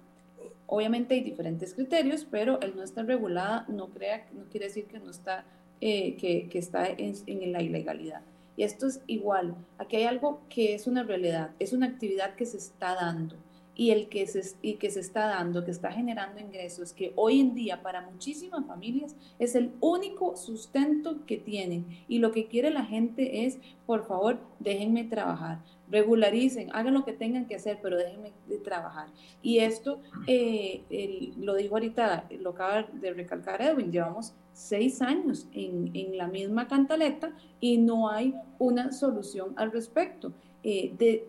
[0.67, 5.01] obviamente hay diferentes criterios, pero el no estar regulada no, crea, no quiere decir que
[5.01, 5.45] no está,
[5.83, 8.23] eh, que, está en, en la ilegalidad.
[8.57, 9.55] Y esto es igual.
[9.77, 13.37] Aquí hay algo que es una realidad, es una actividad que se está dando
[13.79, 17.39] y el que se, y que se está dando, que está generando ingresos, que hoy
[17.39, 21.87] en día para muchísimas familias es el único sustento que tienen.
[22.09, 27.13] Y lo que quiere la gente es, por favor, déjenme trabajar, regularicen, hagan lo que
[27.13, 29.07] tengan que hacer, pero déjenme de trabajar.
[29.43, 35.93] Y esto, eh, lo dijo ahorita, lo acaba de recalcar Edwin, llevamos seis años en,
[35.95, 40.33] en la misma cantaleta y no hay una solución al respecto.
[40.71, 41.27] Eh, de,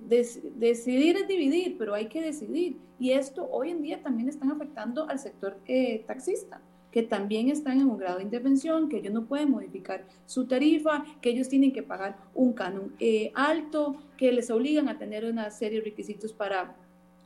[0.57, 2.75] decidir es dividir, pero hay que decidir.
[2.99, 7.79] Y esto hoy en día también están afectando al sector eh, taxista que también están
[7.79, 11.71] en un grado de intervención, que ellos no pueden modificar su tarifa, que ellos tienen
[11.71, 16.33] que pagar un canon eh, alto, que les obligan a tener una serie de requisitos
[16.33, 16.75] para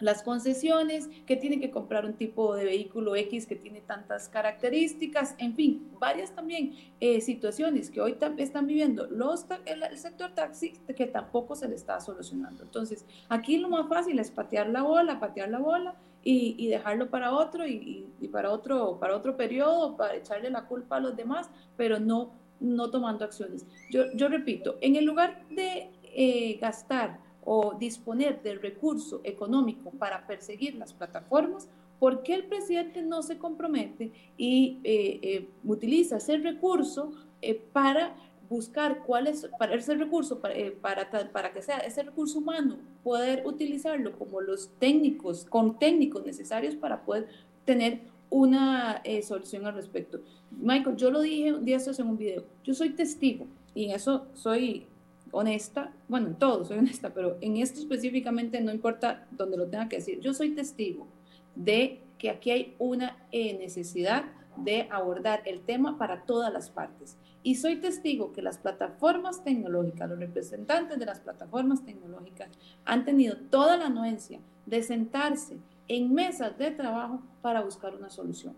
[0.03, 5.35] las concesiones, que tienen que comprar un tipo de vehículo X que tiene tantas características,
[5.37, 11.07] en fin, varias también eh, situaciones que hoy están viviendo los, el, sector taxi que
[11.07, 12.63] tampoco se le está solucionando.
[12.63, 17.33] Entonces, aquí lo más fácil es patear la bola, patear la bola y, dejarlo para
[17.33, 21.99] otro y, para otro para otro periodo, para echarle la culpa a los demás, pero
[21.99, 23.65] no, no tomando acciones.
[23.89, 30.25] Yo, yo repito, en el lugar de eh, gastar o disponer del recurso económico para
[30.25, 31.67] perseguir las plataformas,
[31.99, 38.15] ¿por qué el presidente no se compromete y eh, eh, utiliza ese recurso eh, para
[38.49, 43.43] buscar cuál es, para ese recurso, para, para, para, que sea ese recurso humano, poder
[43.45, 47.27] utilizarlo como los técnicos, con técnicos necesarios para poder
[47.65, 50.19] tener una solución al respecto?
[50.51, 54.27] Michael, yo lo dije un día en un video, yo soy testigo y en eso
[54.34, 54.86] soy
[55.34, 59.89] honesta, bueno, en todo soy honesta, pero en esto específicamente no importa donde lo tenga
[59.89, 61.08] que decir, yo soy testigo
[61.56, 67.17] de que aquí hay una eh, necesidad de abordar el tema para todas las partes.
[67.41, 72.50] Y soy testigo que las plataformas tecnológicas, los representantes de las plataformas tecnológicas
[72.86, 78.56] han tenido toda la anuencia de sentarse en mesas de trabajo para buscar una solución.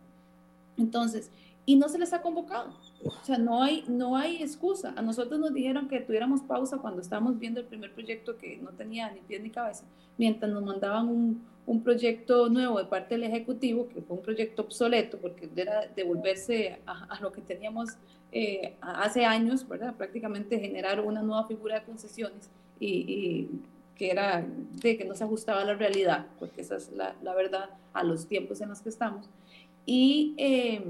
[0.77, 1.31] Entonces,
[1.65, 2.73] y no se les ha convocado.
[3.03, 4.93] O sea, no hay, no hay excusa.
[4.95, 8.69] A nosotros nos dijeron que tuviéramos pausa cuando estábamos viendo el primer proyecto que no
[8.71, 9.85] tenía ni pie ni cabeza,
[10.17, 14.63] mientras nos mandaban un, un proyecto nuevo de parte del Ejecutivo, que fue un proyecto
[14.63, 17.97] obsoleto, porque era devolverse a, lo que teníamos
[18.31, 19.95] eh, hace años, ¿verdad?
[19.95, 22.49] Prácticamente generar una nueva figura de concesiones
[22.79, 23.49] y,
[23.95, 24.45] que era
[24.81, 28.03] de que no se ajustaba a la realidad, porque esa es la, la verdad a
[28.03, 29.29] los tiempos en los que estamos.
[29.85, 30.83] Y, eh,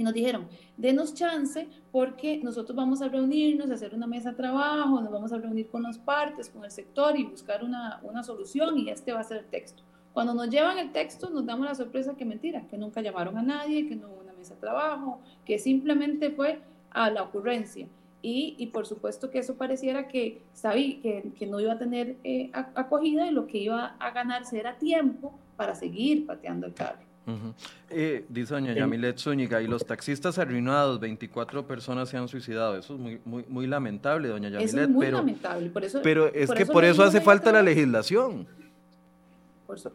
[0.00, 4.36] y, nos dijeron, denos chance porque nosotros vamos a reunirnos, a hacer una mesa de
[4.36, 8.22] trabajo, nos vamos a reunir con las partes, con el sector y buscar una, una
[8.22, 9.82] solución y este va a ser el texto.
[10.14, 13.42] Cuando nos llevan el texto nos damos la sorpresa que mentira, que nunca llamaron a
[13.42, 16.60] nadie, que no hubo una mesa de trabajo, que simplemente fue
[16.90, 17.86] a la ocurrencia.
[18.22, 22.16] Y, y, por supuesto que eso pareciera que, sabí, que, que no iba a tener
[22.22, 27.09] eh, acogida y lo que iba a ganarse era tiempo para seguir pateando el carro.
[27.26, 27.54] Uh -huh.
[27.90, 32.76] eh, dice doña Yamilet Zúñiga, y los taxistas arruinados, 24 personas se han suicidado.
[32.76, 34.68] Eso es muy, muy, muy lamentable, doña Yamilet.
[34.68, 35.70] Eso es muy pero, lamentable.
[35.70, 38.46] Por eso, pero es por que eso por eso hace falta la legislación.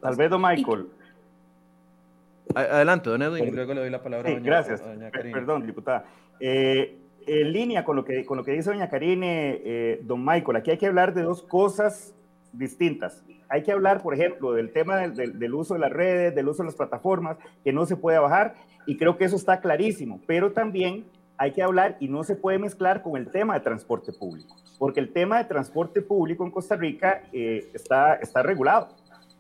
[0.02, 0.88] Tal vez, don Michael.
[2.54, 4.82] Adelante, don Edwin, luego le doy la palabra Sí, a doña, gracias.
[4.82, 5.10] a doña.
[5.10, 6.06] Perdón, diputada.
[6.40, 10.58] Eh, en línea con lo, que, con lo que dice doña Karine, eh, don Michael,
[10.58, 12.14] aquí hay que hablar de dos cosas
[12.54, 13.24] distintas.
[13.50, 16.48] Hay que hablar, por ejemplo, del tema del, del- del uso de las redes, del
[16.48, 18.56] uso de las plataformas, que no se puede bajar,
[18.86, 21.06] y creo que eso está clarísimo, pero también
[21.38, 25.00] hay que hablar y no se puede mezclar con el tema de transporte público, porque
[25.00, 28.90] el tema de transporte público en Costa Rica eh, está, está regulado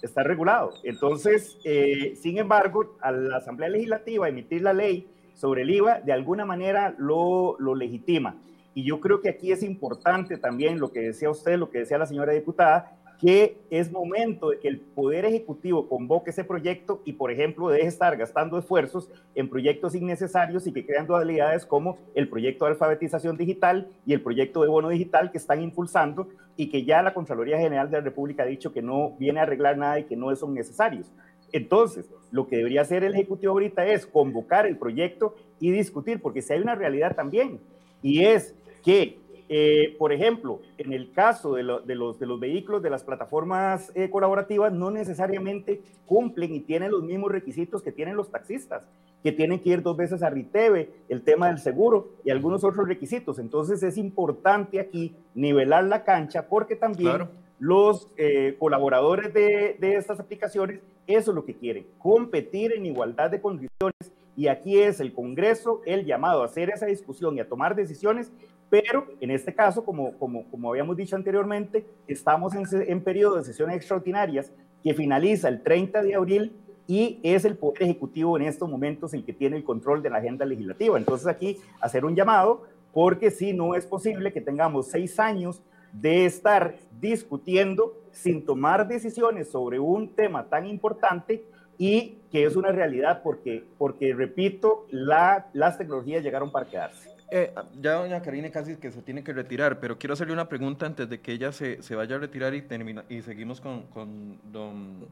[0.01, 0.69] está regulado.
[0.83, 6.13] Entonces, eh, sin embargo, a la Asamblea Legislativa emitir la ley sobre el IVA, de
[6.13, 8.35] alguna manera lo, lo legitima.
[8.75, 11.97] Y yo creo que aquí es importante también lo que decía usted, lo que decía
[11.97, 17.13] la señora diputada, que es momento de que el Poder Ejecutivo convoque ese proyecto y,
[17.13, 21.97] por ejemplo, deje de estar gastando esfuerzos en proyectos innecesarios y que crean dualidades como
[22.13, 26.69] el proyecto de alfabetización digital y el proyecto de bono digital que están impulsando y
[26.69, 29.78] que ya la Contraloría General de la República ha dicho que no viene a arreglar
[29.78, 31.12] nada y que no son necesarios.
[31.51, 36.41] Entonces, lo que debería hacer el Ejecutivo ahorita es convocar el proyecto y discutir, porque
[36.41, 37.60] si hay una realidad también,
[38.01, 42.39] y es que eh, por ejemplo, en el caso de, lo, de, los, de, los,
[42.39, 47.91] vehículos de las plataformas eh, colaborativas, no necesariamente cumplen y tienen los mismos requisitos que
[47.91, 48.88] tienen los taxistas,
[49.23, 52.88] que tienen que ir dos veces a Riteve, el tema del seguro y algunos otros
[52.88, 53.38] requisitos.
[53.38, 57.29] Entonces es importante aquí nivelar la cancha porque también claro.
[57.60, 63.29] los eh, colaboradores de, de estas aplicaciones, eso es lo que quieren, competir en igualdad
[63.29, 67.47] de condiciones y aquí es el Congreso el llamado a hacer esa discusión y a
[67.47, 68.31] tomar decisiones,
[68.69, 73.43] pero en este caso, como, como, como habíamos dicho anteriormente, estamos en, en periodo de
[73.43, 74.51] sesiones extraordinarias
[74.84, 76.54] que finaliza el 30 de abril
[76.88, 80.17] y es el Poder Ejecutivo en estos momentos el que tiene el control de la
[80.17, 80.97] agenda legislativa.
[80.97, 86.25] Entonces aquí hacer un llamado, porque si no es posible que tengamos seis años de
[86.25, 91.43] estar discutiendo sin tomar decisiones sobre un tema tan importante
[91.78, 97.14] y que es una realidad porque, porque repito, la, las tecnologías llegaron para quedarse.
[97.31, 100.85] Eh, ya doña Karine casi que se tiene que retirar, pero quiero hacerle una pregunta
[100.85, 104.38] antes de que ella se, se vaya a retirar y, termina, y seguimos con, con,
[104.51, 105.07] don,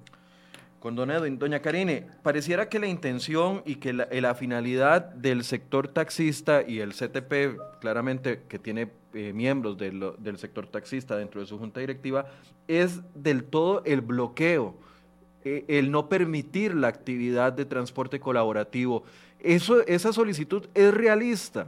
[0.79, 1.39] con don Edwin.
[1.39, 6.93] Doña Karine, pareciera que la intención y que la, finalidad del sector taxista y el
[6.93, 12.27] CTP, claramente que tiene eh, miembros del, del sector taxista dentro de su junta directiva,
[12.67, 14.75] es del todo el bloqueo
[15.45, 19.03] eh, el no permitir la actividad de transporte colaborativo.
[19.41, 21.67] Eso, esa solicitud es realista.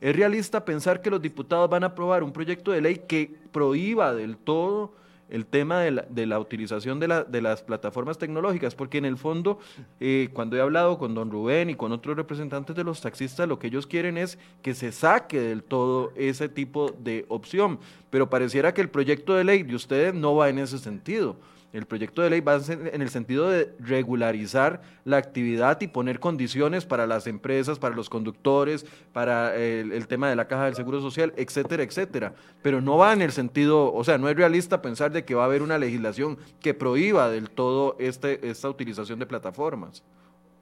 [0.00, 4.14] Es realista pensar que los diputados van a aprobar un proyecto de ley que prohíba
[4.14, 4.92] del todo
[5.28, 9.58] el tema de la, utilización de, de, las plataformas tecnológicas, porque en el fondo,
[10.00, 13.58] eh, cuando he hablado con don Rubén y con otros representantes de los taxistas, lo
[13.58, 17.78] que ellos quieren es que se saque del todo ese tipo de opción,
[18.10, 21.36] pero pareciera que el proyecto de ley de ustedes no va en ese sentido.
[21.72, 26.86] El proyecto de ley va en el sentido de regularizar la actividad y poner condiciones
[26.86, 31.02] para las empresas, para los conductores, para el, el, tema de la caja del Seguro
[31.02, 32.34] Social, etcétera, etcétera.
[32.62, 35.42] Pero no va en el sentido, o sea, no es realista pensar de que va
[35.42, 40.02] a haber una legislación que prohíba del todo este, esta utilización de plataformas.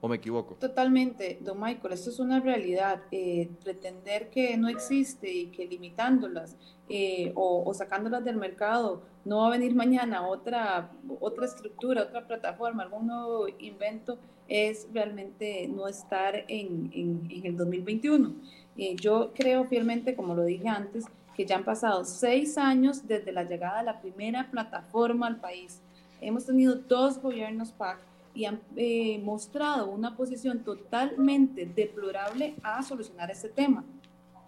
[0.07, 0.55] ¿O me equivoco?
[0.55, 3.03] Totalmente, don Michael, esto es una realidad.
[3.11, 6.57] Eh, pretender que no existe y que limitándolas
[6.89, 12.25] eh, o, o, sacándolas del mercado no va a venir mañana otra, otra estructura, otra
[12.25, 18.33] plataforma, algún nuevo invento, es realmente no estar en, en, en el 2021.
[18.77, 23.33] Eh, yo creo fielmente, como lo dije antes, que ya han pasado seis años desde
[23.33, 25.83] la llegada de la primera plataforma al país.
[26.21, 27.99] Hemos tenido dos gobiernos PAC
[28.37, 33.85] y han eh, mostrado una posición totalmente deplorable a solucionar este tema.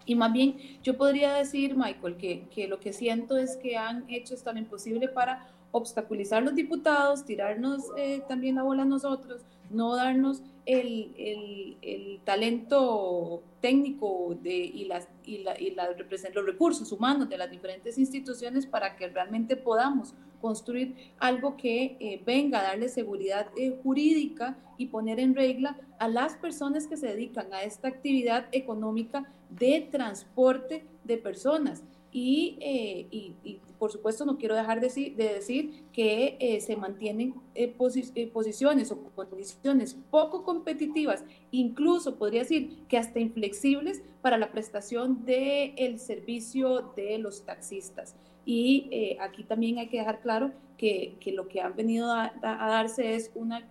[0.05, 4.05] Y más bien, yo podría decir, Michael, que, que, lo que siento es que han
[4.09, 9.41] hecho hasta lo imposible para obstaculizar los diputados, tirarnos eh, también la bola a nosotros,
[9.69, 16.45] no darnos el, el, el talento técnico de, y, las, y, la, y la, los
[16.45, 22.59] recursos humanos de las diferentes instituciones para que realmente podamos construir algo que eh, venga
[22.59, 27.53] a darle seguridad eh, jurídica y poner en regla a las personas que se dedican
[27.53, 31.83] a esta actividad económica de transporte de personas.
[32.11, 37.33] Y, eh, y, por supuesto no quiero dejar de, de decir que se mantienen
[37.77, 38.01] posi
[38.33, 45.73] posiciones o condiciones poco competitivas, incluso podría decir que hasta inflexibles para la prestación del
[45.77, 48.15] el servicio de los taxistas.
[48.51, 52.33] Y eh, aquí también hay que dejar claro que, que lo que han venido a,
[52.41, 53.69] darse es una,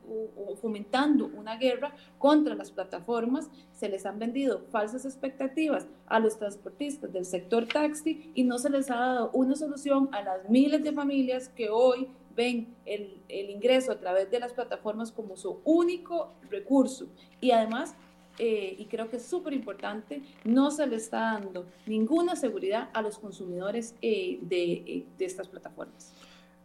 [0.62, 3.50] fomentando una guerra contra las plataformas.
[3.72, 8.70] Se les han vendido falsas expectativas a los transportistas del sector taxi y no se
[8.70, 13.50] les ha dado una solución a las miles de familias que hoy ven el, el
[13.50, 17.08] ingreso a través de las plataformas como su único recurso.
[17.40, 17.96] Y además
[18.38, 23.02] eh, y creo que es súper importante, no se le está dando ninguna seguridad a
[23.02, 26.12] los consumidores eh, de, eh, de estas plataformas.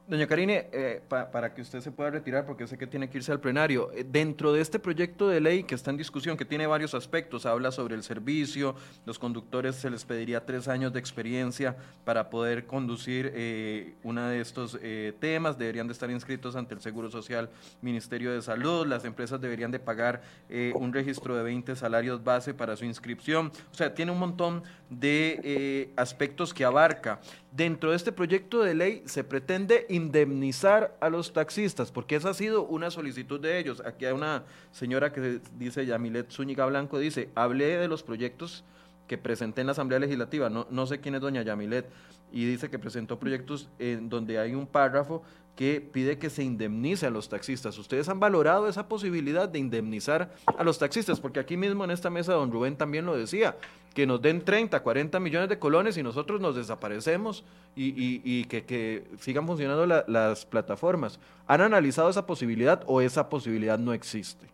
[0.06, 3.20] Doña Karine, eh, pa, para que usted se pueda retirar, porque sé que tiene que
[3.20, 6.44] irse al plenario, eh, dentro de este proyecto de ley que está en discusión, que
[6.44, 11.00] tiene varios aspectos, habla sobre el servicio, los conductores se les pediría tres años de
[11.00, 16.74] experiencia para poder conducir eh, uno de estos eh, temas, deberían de estar inscritos ante
[16.74, 17.50] el Seguro Social,
[17.82, 20.22] Ministerio de Salud, las empresas deberían de pagar
[20.76, 25.92] un registro de 20 salarios base para su inscripción, o sea, tiene un montón de
[25.96, 27.20] aspectos que abarca.
[27.56, 32.34] Dentro de este proyecto de ley se pretende indemnizar a los taxistas, porque esa ha
[32.34, 33.84] sido una solicitud de ellos.
[33.86, 38.64] Aquí hay una señora que dice, Yamilet Zúñiga Blanco, dice, hablé de los proyectos
[39.08, 41.90] que presenté en la Asamblea Legislativa, no, no sé quién es doña Yamilet,
[42.32, 45.24] y dice que presentó proyectos en donde hay un párrafo
[45.56, 47.78] que pide que se indemnice a los taxistas.
[47.78, 51.20] ¿Ustedes han valorado esa posibilidad de indemnizar a los taxistas?
[51.20, 53.56] Porque aquí mismo en esta mesa don Rubén también lo decía,
[53.94, 57.44] que nos den 30, 40 millones de colones y nosotros nos desaparecemos
[57.76, 61.20] y, y, que, sigan funcionando la, las plataformas.
[61.46, 64.53] ¿Han analizado esa posibilidad o esa posibilidad no existe?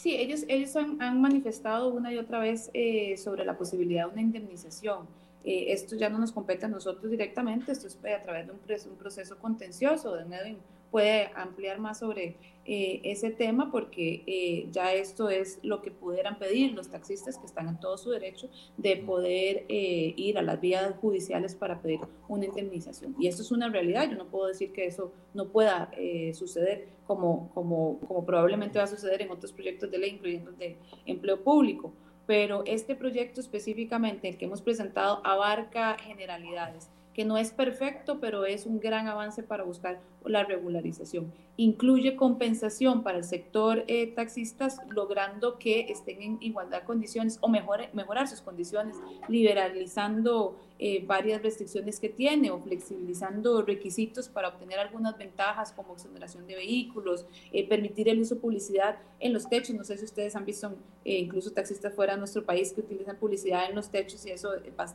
[0.00, 4.12] Sí, ellos, ellos han, han manifestado una y otra vez eh, sobre la posibilidad de
[4.12, 5.06] una indemnización.
[5.44, 8.92] Eh, esto ya no nos compete a nosotros directamente, esto es a través de un,
[8.92, 10.56] un proceso contencioso, de Nedwin
[10.90, 16.38] puede ampliar más sobre eh, ese tema porque eh, ya esto es lo que pudieran
[16.38, 20.60] pedir los taxistas que están en todo su derecho de poder eh, ir a las
[20.60, 23.16] vías judiciales para pedir una indemnización.
[23.18, 26.88] Y esto es una realidad, yo no puedo decir que eso no pueda eh, suceder
[27.06, 30.76] como, como, como probablemente va a suceder en otros proyectos de ley, incluyendo el de
[31.06, 31.92] empleo público
[32.30, 38.44] pero este proyecto específicamente, el que hemos presentado, abarca generalidades, que no es perfecto, pero
[38.44, 41.32] es un gran avance para buscar la regularización.
[41.56, 47.48] Incluye compensación para el sector eh, taxistas, logrando que estén en igualdad de condiciones o
[47.48, 48.96] mejor, mejorar sus condiciones,
[49.28, 56.46] liberalizando eh, varias restricciones que tiene o flexibilizando requisitos para obtener algunas ventajas como exoneración
[56.46, 59.76] de vehículos, eh, permitir el uso de publicidad en los techos.
[59.76, 63.18] No sé si ustedes han visto eh, incluso taxistas fuera de nuestro país que utilizan
[63.18, 64.52] publicidad en los techos y eso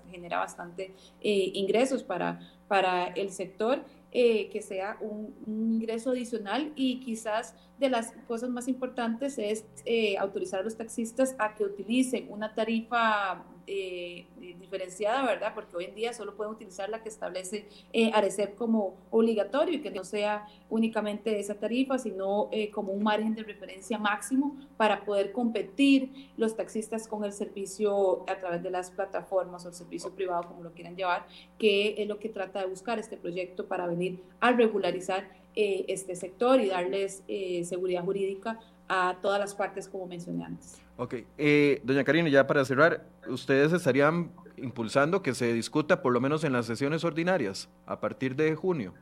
[0.10, 3.84] genera bastante ingresos para, para el sector
[4.18, 9.66] eh, que sea un, un, ingreso adicional y quizás de las cosas más importantes es
[9.84, 14.26] eh, autorizar a los taxistas a que utilicen una tarifa eh,
[14.60, 15.54] diferenciada, ¿verdad?
[15.54, 19.82] Porque hoy en día solo pueden utilizar la que establece eh, Arecep como obligatorio y
[19.82, 25.06] que no sea únicamente esa tarifa, sino eh, como un margen de referencia máximo para
[25.06, 30.12] poder competir los taxistas con el servicio a través de las plataformas o el servicio
[30.12, 31.26] privado, como lo quieran llevar,
[31.58, 36.18] que es lo que trata de buscar este proyecto para venir a regularizar eh, este
[36.18, 40.82] sector y darles eh, seguridad jurídica a todas las partes como mencioné antes.
[40.98, 46.22] Ok, eh, doña Karina, ya para cerrar, ¿ustedes estarían impulsando que se discuta por lo
[46.22, 48.94] menos en las sesiones ordinarias a partir de junio?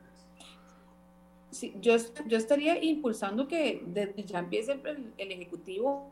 [1.50, 1.94] Sí, yo,
[2.26, 6.10] yo estaría impulsando que desde ya empiece el, el Ejecutivo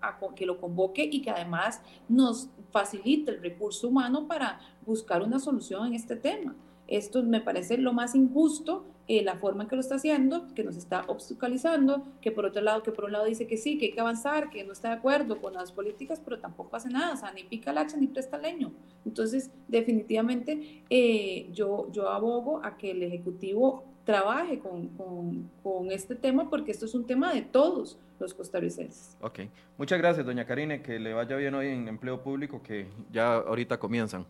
[0.00, 5.38] a que lo convoque y que además nos facilite el recurso humano para buscar una
[5.38, 6.54] solución en este tema.
[6.88, 10.64] Esto me parece lo más injusto, eh, la forma en que lo está haciendo, que
[10.64, 13.86] nos está obstaculizando, que por otro lado, que por un lado dice que sí, que
[13.86, 17.14] hay que avanzar, que no está de acuerdo con las políticas, pero tampoco hace nada,
[17.14, 18.72] o sea, ni pica el hacha ni presta leño.
[19.04, 26.14] Entonces, definitivamente, eh, yo, yo abogo a que el Ejecutivo trabaje con, con, con, este
[26.14, 29.16] tema porque esto es un tema de todos los costarricenses.
[29.20, 29.40] Ok,
[29.76, 33.78] muchas gracias, doña Karine, que le vaya bien hoy en empleo público, que ya ahorita
[33.78, 34.24] comienzan.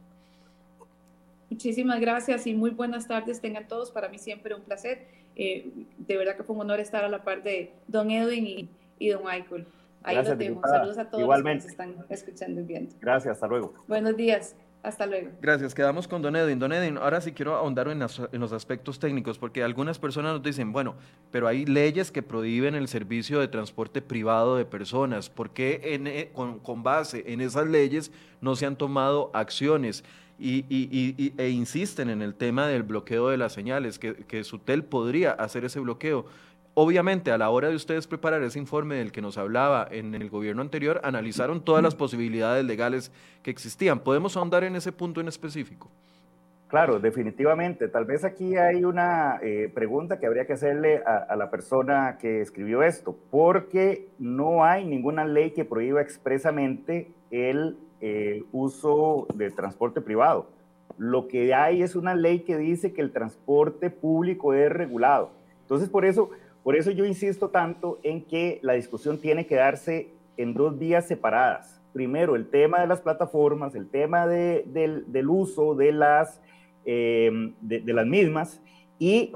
[1.50, 3.90] Muchísimas gracias y muy buenas tardes tengan todos.
[3.90, 5.06] Para mí siempre un placer.
[5.36, 8.68] Eh, de verdad que fue un honor estar a la par de don Edwin
[8.98, 9.66] y, don Michael.
[10.02, 10.60] Ahí gracias, los dejo.
[10.66, 11.64] Saludos a todos Igualmente.
[11.64, 12.94] los que están escuchando y viendo.
[13.00, 13.74] Gracias, hasta luego.
[13.86, 14.54] Buenos días.
[14.82, 15.30] Hasta luego.
[15.42, 15.74] Gracias.
[15.74, 16.58] Quedamos con Don Edwin.
[16.58, 20.72] Don Edwin, ahora sí quiero ahondar en, los aspectos técnicos, porque algunas personas nos dicen,
[20.72, 20.94] bueno,
[21.32, 25.30] pero hay leyes que prohíben el servicio de transporte privado de personas.
[25.30, 30.04] ¿Por qué eh, con, base en esas leyes no se han tomado acciones?
[30.38, 35.32] Y, e insisten en el tema del bloqueo de las señales, que, que Sutel podría
[35.32, 36.26] hacer ese bloqueo.
[36.80, 40.30] Obviamente, a la hora de ustedes preparar ese informe del que nos hablaba en el
[40.30, 43.10] gobierno anterior, analizaron todas las posibilidades legales
[43.42, 43.98] que existían.
[43.98, 45.90] ¿Podemos ahondar en ese punto en específico?
[46.68, 47.88] Claro, definitivamente.
[47.88, 52.42] Tal vez aquí hay una eh, pregunta que habría que hacerle a, la persona que
[52.42, 60.00] escribió esto, porque no hay ninguna ley que prohíba expresamente el eh, uso de transporte
[60.00, 60.50] privado.
[60.96, 65.30] Lo que hay es una ley que dice que el transporte público es regulado.
[65.62, 66.30] Entonces, por eso
[66.68, 71.06] por eso yo insisto tanto en que la discusión tiene que darse en dos vías
[71.06, 71.80] separadas.
[71.94, 76.42] Primero, el tema de las plataformas, el tema del, uso de las,
[76.84, 78.60] eh, de, las mismas
[78.98, 79.32] y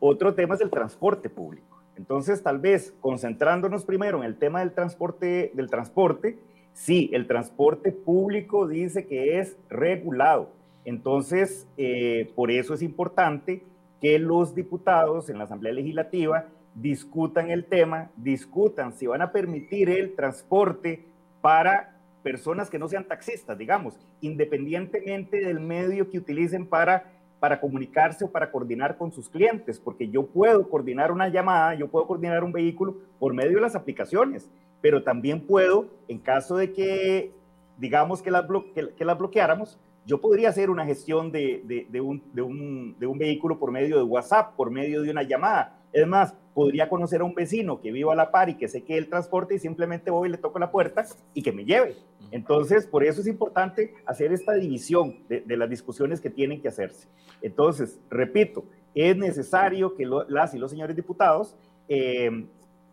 [0.00, 1.80] otro tema es el transporte público.
[1.96, 6.36] Entonces, tal vez concentrándonos primero en el tema del transporte, del transporte,
[6.72, 10.50] sí, el transporte público dice que es regulado.
[10.84, 13.62] Entonces, eh, por eso es importante
[14.00, 19.90] que los diputados en la Asamblea Legislativa discutan el tema, discutan si van a permitir
[19.90, 21.04] el transporte
[21.40, 28.24] para personas que no sean taxistas, digamos, independientemente del medio que utilicen para, para comunicarse
[28.24, 32.44] o para coordinar con sus clientes, porque yo puedo coordinar una llamada, yo puedo coordinar
[32.44, 34.50] un vehículo por medio de las aplicaciones,
[34.82, 37.32] pero también puedo, en caso de que,
[37.78, 42.42] digamos, que las, que, las bloqueáramos, yo podría hacer una gestión de, de, un, de,
[42.42, 45.78] un, de un vehículo por medio de WhatsApp, por medio de una llamada.
[45.92, 48.82] Es más, podría conocer a un vecino que viva a la par y que sé
[48.82, 51.96] que él transporte y simplemente voy y le toco la puerta y que me lleve.
[52.32, 57.08] Entonces, por eso es importante hacer esta división de, las discusiones que tienen que hacerse.
[57.40, 58.64] Entonces, repito,
[58.94, 61.56] es necesario que las y los señores diputados
[61.88, 62.46] eh,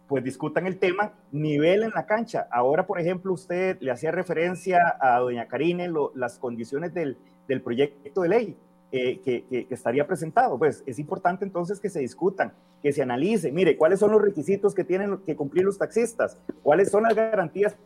[0.09, 2.47] pues discutan el tema, nivel en la cancha.
[2.51, 7.15] Ahora, por ejemplo, usted le hacía referencia a doña Karine las condiciones del,
[7.63, 8.57] proyecto de ley.
[8.91, 10.57] Eh, que, estaría presentado.
[10.57, 14.73] Pues es importante entonces que se discutan, que se analice, mire, cuáles son los requisitos
[14.73, 17.77] que tienen que cumplir los taxistas, cuáles son las garantías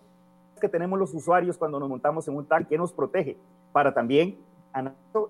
[0.61, 3.35] que tenemos los usuarios cuando nos montamos en un taxi, que nos protege,
[3.73, 4.37] para también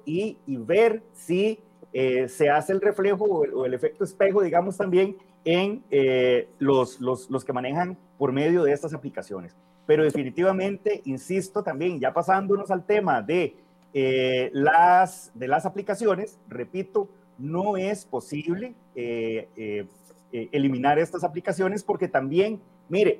[0.05, 1.59] y, y ver si
[1.93, 5.15] eh, se hace el reflejo o el, efecto espejo, digamos, también
[5.45, 9.55] en eh, los, los, los que manejan por medio de estas aplicaciones.
[9.85, 13.55] Pero definitivamente, insisto también, ya pasándonos al tema de
[13.93, 19.85] eh, las, de las aplicaciones, repito, no es posible eh,
[20.31, 23.19] eliminar estas aplicaciones porque también, mire,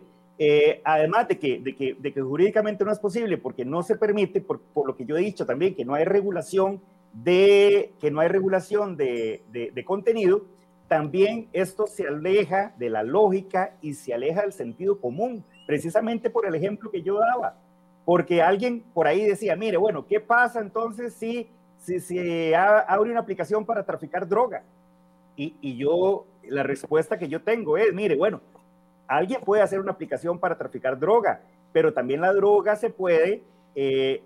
[0.84, 4.42] además de que, de, que, de que, jurídicamente no es posible porque no se permite,
[4.42, 6.82] por, por, lo que yo he dicho también, que no hay regulación
[7.14, 10.46] de, que no hay regulación de, de contenido,
[10.88, 16.46] también esto se aleja de la lógica y se aleja del sentido común, precisamente por
[16.46, 17.56] el ejemplo que yo daba.
[18.06, 21.48] Porque alguien por ahí decía, mire, bueno, ¿qué pasa entonces si,
[21.80, 24.64] si, si abre una aplicación para traficar droga?
[25.36, 28.42] Y, y, yo, la respuesta que yo tengo es, mire, bueno,
[29.08, 31.42] alguien puede hacer una aplicación para traficar droga,
[31.72, 33.42] pero también la droga se puede
[33.74, 34.22] eh,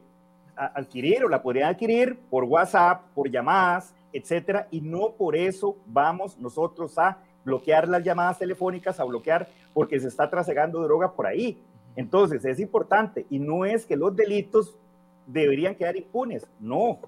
[0.58, 6.38] adquirir o la podrían adquirir por WhatsApp, por llamadas, etcétera, y no por eso vamos
[6.38, 11.58] nosotros a bloquear las llamadas telefónicas, a bloquear porque se está trasegando droga por ahí.
[11.95, 14.78] Entonces, es importante y no es que los delitos
[15.26, 16.99] deberían quedar impunes, no,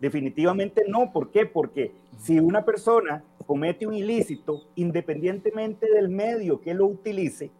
[0.00, 1.12] definitivamente no.
[1.12, 1.46] ¿Por qué?
[1.46, 7.50] Porque si una persona comete un ilícito, independientemente del medio que lo utilice,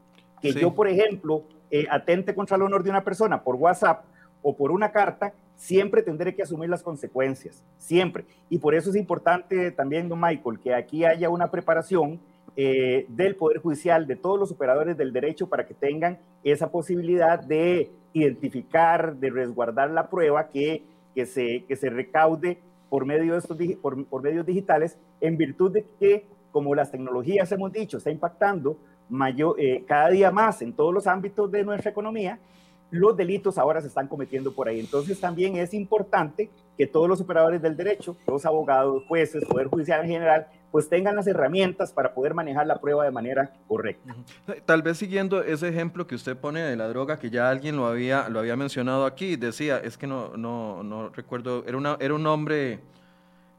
[0.41, 4.05] que yo, por ejemplo, eh, atente contra el honor de una persona por WhatsApp
[4.45, 8.27] o por una carta, siempre tendré que asumir las consecuencias, siempre.
[8.51, 12.21] Y por eso es importante también, don Michael, que aquí haya una preparación
[12.57, 17.41] eh, del Poder Judicial, de todos los operadores del derecho, para que tengan esa posibilidad
[17.41, 20.85] de identificar, de resguardar la prueba que,
[21.15, 22.59] que, se, que se recaude
[22.91, 27.51] por, medio de estos, por, por medios digitales, en virtud de que, como las tecnologías
[27.51, 28.77] hemos dicho, está impactando
[29.09, 32.39] mayor, eh, cada día más en todos los ámbitos de nuestra economía,
[32.95, 34.79] los delitos ahora se están cometiendo por ahí.
[34.79, 40.03] Entonces también es importante que todos los operadores del derecho, los abogados, jueces, Poder Judicial
[40.03, 44.15] en general, pues tengan las herramientas para poder manejar la prueba de manera correcta.
[44.65, 47.87] Tal vez siguiendo ese ejemplo que usted pone de la droga, que ya alguien lo
[47.87, 52.15] había, lo había mencionado aquí, decía, es que no, no, no recuerdo, era, una, era
[52.15, 52.81] un nombre,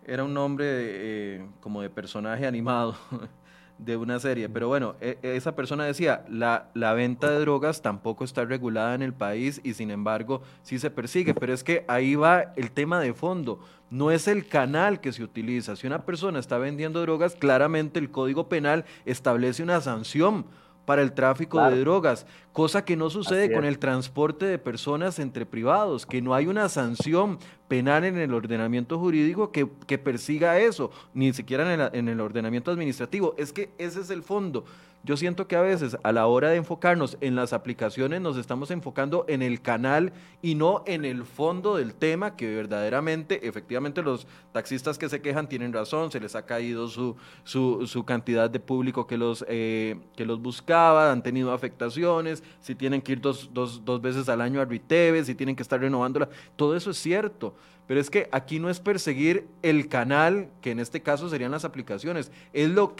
[0.05, 2.95] era un nombre eh, como de personaje animado.
[3.77, 4.49] de una serie.
[4.49, 9.01] Pero bueno, e, esa persona decía, la, la venta de drogas tampoco está regulada en
[9.01, 11.33] el país y sin embargo sí se persigue.
[11.33, 13.59] Pero es que ahí va el tema de fondo.
[13.89, 15.75] No es el canal que se utiliza.
[15.75, 20.45] Si una persona está vendiendo drogas, claramente el Código Penal establece una sanción
[20.85, 25.45] para el tráfico de drogas, cosa que no sucede con el transporte de personas entre
[25.45, 30.91] privados, que no hay una sanción penal en el ordenamiento jurídico que, que persiga eso,
[31.13, 33.33] ni siquiera en el, en el ordenamiento administrativo.
[33.37, 34.65] Es que ese es el fondo.
[35.05, 38.71] Yo siento que a veces a la hora de enfocarnos en las aplicaciones nos estamos
[38.71, 44.25] enfocando en el canal y no en el fondo del tema que verdaderamente, efectivamente los
[44.51, 49.05] taxistas que se quejan tienen razón, se les ha caído su, su, cantidad de público
[49.05, 53.85] que los, eh, que los buscaba, han tenido afectaciones, si tienen que ir dos, dos,
[53.85, 57.53] dos veces al año a Riteve, si tienen que estar renovándola, todo eso es cierto.
[57.87, 61.65] Pero es que aquí no es perseguir el canal, que en este caso serían las
[61.65, 62.95] aplicaciones, es lo,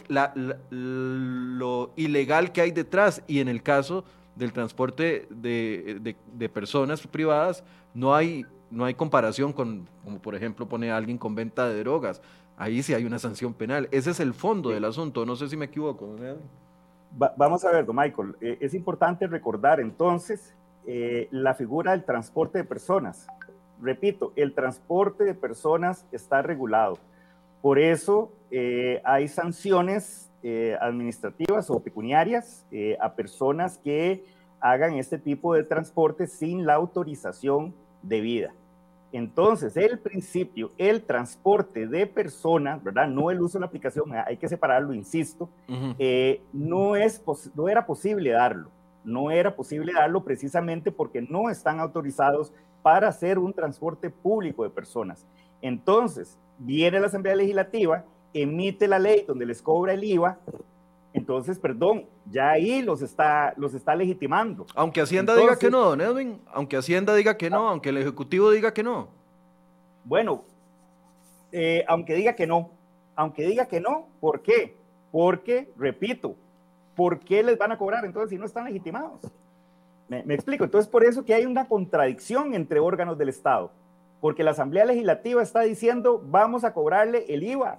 [0.70, 3.22] lo ilegal que hay detrás.
[3.26, 9.88] Y en el caso del transporte de, personas privadas, no hay, no hay comparación con,
[10.04, 12.20] como por ejemplo pone alguien con venta de drogas.
[12.56, 13.88] Ahí sí hay una sanción penal.
[13.90, 15.26] Ese es el fondo del asunto.
[15.26, 16.16] No sé si me equivoco.
[17.36, 18.36] vamos a ver, don Michael.
[18.40, 20.54] Eh, es importante recordar entonces
[20.86, 23.26] eh, la figura del transporte de personas
[23.80, 26.98] repito, el transporte de personas está regulado.
[27.62, 34.24] Por eso eh, hay sanciones eh, administrativas o pecuniarias eh, a personas que
[34.60, 38.52] hagan este tipo de transporte sin la autorización debida.
[39.12, 43.08] Entonces, el principio, el transporte de personas, ¿verdad?
[43.08, 45.48] No el uso de la aplicación, hay que separarlo, insisto,
[46.52, 47.22] no, es
[47.54, 48.70] no era posible darlo.
[49.04, 54.70] No era posible darlo precisamente porque no están autorizados para hacer un transporte público de
[54.70, 55.24] personas.
[55.62, 60.38] Entonces, viene la Asamblea Legislativa, emite la ley donde les cobra el IVA,
[61.16, 64.66] entonces, perdón, ya ahí los está, los está legitimando.
[64.74, 68.50] Aunque Hacienda diga que no, don Edwin, aunque Hacienda diga que no, aunque el Ejecutivo
[68.50, 69.08] diga que no.
[70.04, 70.44] Bueno,
[71.52, 72.70] eh, aunque diga que no,
[73.14, 74.76] aunque diga que no, ¿por qué?
[75.10, 76.36] Porque, repito,
[76.94, 79.20] ¿por qué les van a cobrar entonces si no están legitimados?
[80.08, 80.64] Me, explico.
[80.64, 83.72] Entonces, por eso que hay una contradicción entre órganos del Estado,
[84.20, 87.78] porque la Asamblea Legislativa está diciendo, vamos a cobrarle el IVA.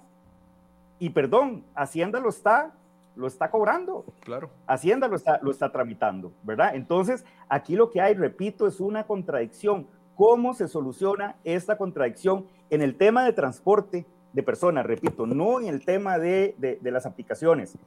[0.98, 2.74] Y perdón, Hacienda lo está,
[3.16, 4.04] lo está cobrando.
[4.20, 4.50] Claro.
[4.66, 6.74] Hacienda lo está, lo está tramitando, ¿verdad?
[6.74, 9.86] Entonces, aquí lo que hay, repito, es una contradicción.
[10.16, 14.84] ¿Cómo se soluciona esta contradicción en el tema de transporte de personas?
[14.84, 17.78] Repito, no en el tema de, de las aplicaciones.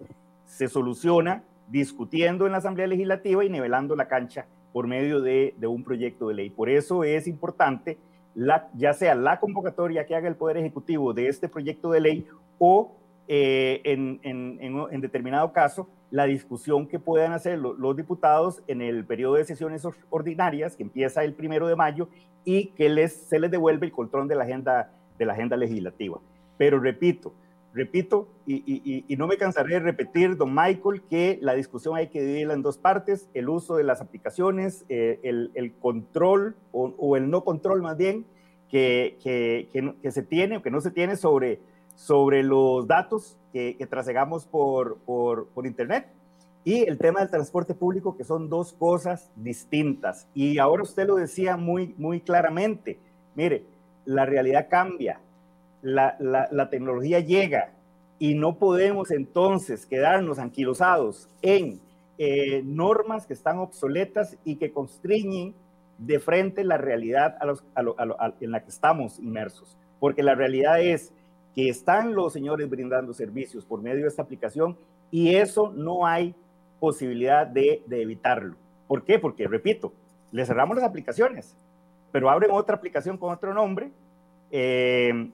[0.45, 5.83] Se soluciona discutiendo en la Asamblea Legislativa y nivelando la cancha por medio de, un
[5.83, 6.49] proyecto de ley.
[6.49, 7.97] Por eso es importante,
[8.35, 12.27] la, ya sea la convocatoria que haga el Poder Ejecutivo de este proyecto de ley
[12.59, 12.95] o
[13.33, 19.45] eh, en, determinado caso la discusión que puedan hacer los, diputados en el periodo de
[19.45, 22.09] sesiones ordinarias que empieza el primero de mayo
[22.43, 26.19] y que les, se les devuelve el control de la agenda, de la agenda legislativa.
[26.57, 27.33] Pero repito,
[27.73, 32.53] Repito, y, no me cansaré de repetir, don Michael, que la discusión hay que dividirla
[32.53, 37.81] en dos partes, el uso de las aplicaciones, eh, el, control o, el no control
[37.81, 38.25] más bien
[38.69, 41.61] que, que, se tiene o que no se tiene sobre,
[42.01, 46.07] sobre los datos que, trasegamos por, por, por Internet
[46.63, 50.27] y el tema del transporte público, que son dos cosas distintas.
[50.33, 52.97] Y ahora usted lo decía muy, muy claramente,
[53.35, 53.65] mire,
[54.05, 55.19] la realidad cambia,
[55.83, 57.71] la, tecnología llega
[58.17, 61.79] y no podemos entonces quedarnos anquilosados en
[62.17, 65.53] eh, normas que están obsoletas y que constriñen
[65.99, 67.37] de frente la realidad
[68.39, 69.77] en la que estamos inmersos.
[69.99, 71.13] Porque la realidad es
[71.55, 74.77] que están los señores brindando servicios por medio de esta aplicación
[75.09, 76.33] y eso no hay
[76.79, 78.55] posibilidad de, evitarlo.
[78.87, 79.19] ¿Por qué?
[79.19, 79.93] Porque, repito,
[80.31, 81.55] le cerramos las aplicaciones,
[82.11, 83.91] pero abren otra aplicación con otro nombre
[84.51, 85.29] eh,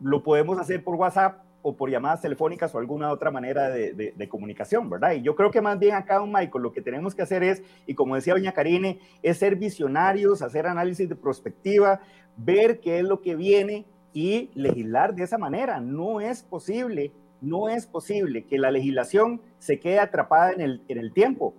[0.00, 4.90] lo podemos hacer por WhatsApp o por llamadas telefónicas o alguna otra manera de, comunicación,
[4.90, 5.12] ¿verdad?
[5.12, 7.94] Y yo creo que más bien acá, Michael, lo que tenemos que hacer es, y
[7.94, 12.00] como decía doña Karine, es ser visionarios, hacer análisis de prospectiva,
[12.36, 15.80] ver qué es lo que viene y legislar de esa manera.
[15.80, 20.98] No es posible, no es posible que la legislación se quede atrapada en el, en
[20.98, 21.54] el tiempo.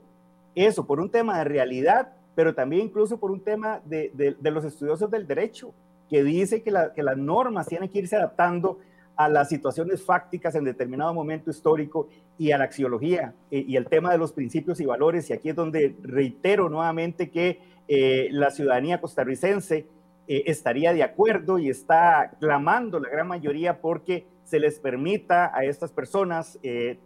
[0.56, 4.66] Eso por un tema de realidad, pero también incluso por un tema de, de los
[4.66, 5.74] estudiosos del derecho
[6.10, 8.80] que dice que, que las normas tienen que irse adaptando
[9.16, 13.88] a las situaciones fácticas en determinado momento histórico y a la axiología eh, y el
[13.88, 15.30] tema de los principios y valores.
[15.30, 19.86] Y aquí es donde reitero nuevamente que eh, la ciudadanía costarricense
[20.28, 25.64] eh, estaría de acuerdo y está clamando la gran mayoría porque se les permita a
[25.64, 26.60] estas personas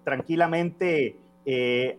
[0.03, 1.17] tranquilamente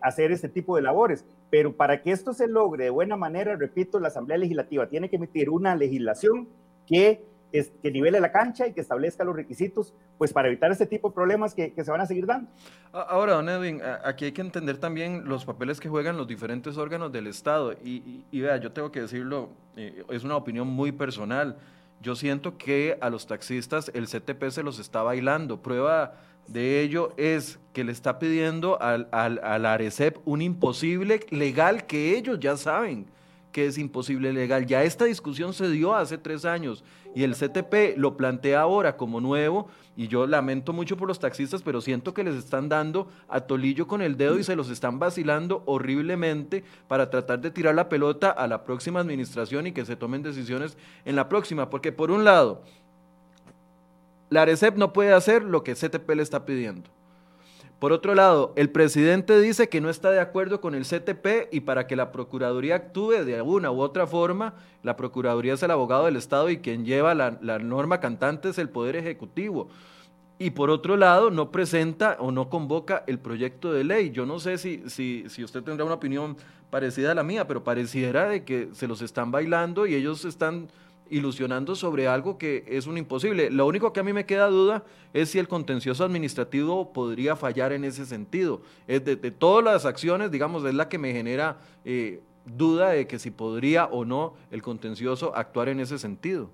[0.01, 1.25] hacer este tipo de labores.
[1.49, 5.15] Pero para que esto se logre de buena manera, repito, la Asamblea Legislativa tiene que
[5.15, 6.47] emitir una legislación
[6.85, 11.09] que que nivele la cancha y que establezca los requisitos, pues para evitar este tipo
[11.09, 12.49] de problemas que, se van a seguir dando.
[12.91, 17.11] Ahora, don Edwin, aquí hay que entender también los papeles que juegan los diferentes órganos
[17.11, 17.73] del Estado.
[17.83, 21.57] Y, vea, yo tengo que decirlo, eh, es una opinión muy personal.
[22.01, 25.61] Yo siento que a los taxistas el CTP se los está bailando.
[25.61, 26.13] Prueba
[26.47, 32.17] de ello es que le está pidiendo al, al, al ARECEP un imposible legal que
[32.17, 33.07] ellos ya saben
[33.51, 34.65] que es imposible legal.
[34.65, 36.83] Ya esta discusión se dio hace tres años
[37.15, 41.61] y el CTP lo plantea ahora como nuevo y yo lamento mucho por los taxistas,
[41.61, 44.99] pero siento que les están dando a tolillo con el dedo y se los están
[44.99, 49.95] vacilando horriblemente para tratar de tirar la pelota a la próxima administración y que se
[49.95, 52.63] tomen decisiones en la próxima, porque por un lado,
[54.29, 56.89] la ARECEP no puede hacer lo que CTP le está pidiendo.
[57.79, 61.61] Por otro lado, el presidente dice que no está de acuerdo con el CTP y
[61.61, 64.53] para que la Procuraduría actúe de alguna u otra forma,
[64.83, 68.67] la Procuraduría es el abogado del Estado y quien lleva la, norma cantante es el
[68.67, 69.69] Poder Ejecutivo.
[70.39, 74.11] Y por otro lado, no presenta o no convoca el proyecto de ley.
[74.11, 76.35] Yo no sé si, si, si usted tendrá una opinión
[76.69, 80.67] parecida a la mía, pero pareciera de que se los están bailando y ellos están
[81.09, 83.49] ilusionando sobre algo que es un imposible.
[83.49, 84.83] Lo único que a mí me queda duda
[85.13, 88.61] es si el contencioso administrativo podría fallar en ese sentido.
[88.87, 93.19] Es de, todas las acciones, digamos, es la que me genera eh, duda de que
[93.19, 96.49] si podría o no el contencioso actuar en ese sentido.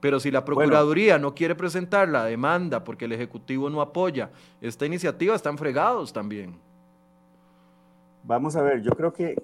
[0.00, 4.86] Pero si la Procuraduría no quiere presentar la demanda porque el Ejecutivo no apoya esta
[4.86, 6.67] iniciativa, están fregados también.
[8.28, 9.36] Vamos a ver, yo creo que,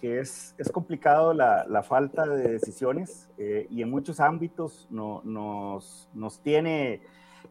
[0.00, 5.22] que, es, es, complicado la, la, falta de decisiones eh, y en muchos ámbitos no,
[5.22, 7.00] nos, nos, tiene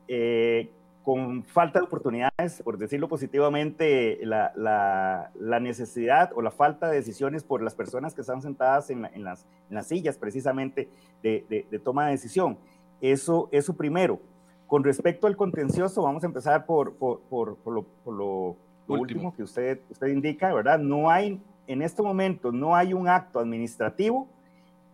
[0.10, 0.70] eh,
[1.02, 6.98] con falta de oportunidades, por decirlo positivamente, la, la, la, necesidad o la falta de
[6.98, 10.90] decisiones por las personas que están sentadas en, en, las, en las, sillas precisamente
[11.22, 12.58] de, de, toma de decisión.
[13.00, 14.20] Eso, eso primero.
[14.68, 18.58] Con respecto al contencioso, vamos a empezar por, por, por, por lo lo
[18.88, 19.34] último.
[19.36, 20.80] que usted, usted indica, ¿verdad?
[20.80, 24.28] No hay, en este momento, no hay un acto administrativo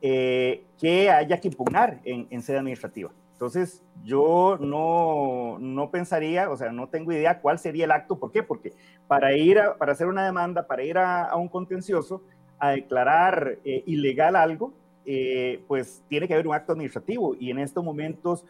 [0.01, 3.11] eh, que haya que impugnar en, en, sede administrativa.
[3.33, 8.17] Entonces, yo no, no pensaría, o sea, no tengo idea cuál sería el acto.
[8.17, 8.43] ¿Por qué?
[8.43, 8.73] Porque
[9.07, 12.21] para ir a, para hacer una demanda, para ir a, un contencioso,
[12.59, 14.73] a declarar eh, ilegal algo,
[15.05, 17.35] eh, pues tiene que haber un acto administrativo.
[17.39, 18.45] Y en estos momentos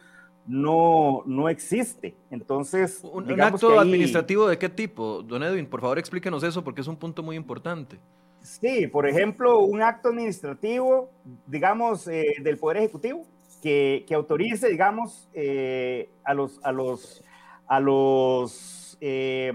[0.46, 2.14] no, no existe.
[2.30, 5.22] Entonces, ¿un, acto administrativo de qué tipo?
[5.22, 7.98] Don Edwin, por favor explíquenos eso porque es un punto muy importante.
[8.42, 11.10] Sí, por ejemplo, un acto administrativo,
[11.46, 13.22] digamos, eh, del Poder Ejecutivo,
[13.62, 17.22] que, que autorice, digamos, eh, a los, a los,
[17.66, 19.52] a los eh,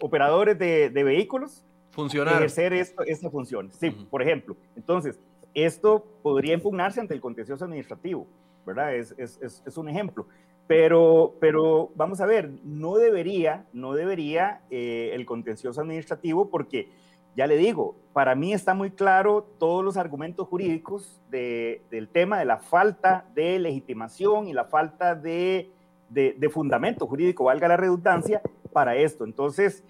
[0.00, 2.34] operadores de, de, vehículos Funcionar.
[2.34, 3.70] ejercer esto, esta función.
[3.72, 4.54] Sí, por ejemplo.
[4.76, 5.18] Entonces,
[5.54, 8.26] esto podría impugnarse ante el contencioso administrativo.
[8.66, 8.94] ¿Verdad?
[8.94, 10.26] Es, es, es, un ejemplo.
[10.66, 16.90] Pero, pero vamos a ver, no debería, no debería eh, el contencioso administrativo porque,
[17.36, 22.38] ya le digo, para mí está muy claro todos los argumentos jurídicos de, del tema
[22.38, 25.70] de la falta de legitimación y la falta de,
[26.08, 28.42] de, de fundamento jurídico, valga la redundancia,
[28.76, 29.24] para esto.
[29.24, 29.82] Entonces,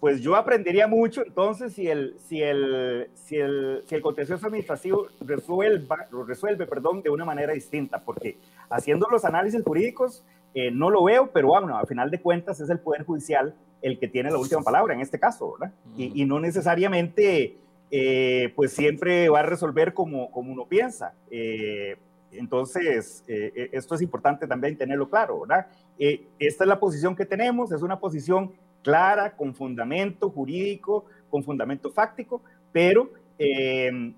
[0.00, 5.08] pues yo aprendería mucho entonces si el, si el, si el, si el contencioso administrativo
[5.20, 8.38] resuelva, lo resuelve perdón, de una manera distinta, porque
[8.70, 10.24] haciendo los análisis jurídicos
[10.54, 13.98] eh, no lo veo, pero bueno, a final de cuentas es el Poder Judicial el
[13.98, 15.74] que tiene la última palabra en este caso, ¿verdad?
[15.96, 17.58] Y, y, no necesariamente
[17.90, 21.14] eh, pues siempre va a resolver como, como uno piensa.
[21.30, 21.96] Eh,
[22.32, 25.66] entonces, esto es importante también tenerlo claro, ¿verdad?
[25.98, 28.52] esta es la posición que tenemos, es una posición
[28.82, 34.12] clara, con fundamento jurídico, con fundamento fáctico, pero eh,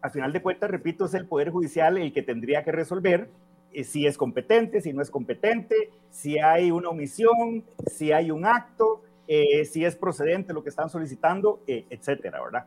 [0.00, 3.28] al final de cuentas, repito, es el Poder Judicial el que tendría que resolver
[3.72, 8.46] eh, si es competente, si no es competente, si hay una omisión, si hay un
[8.46, 12.66] acto, eh, si es procedente lo que están solicitando, etcétera, ¿verdad?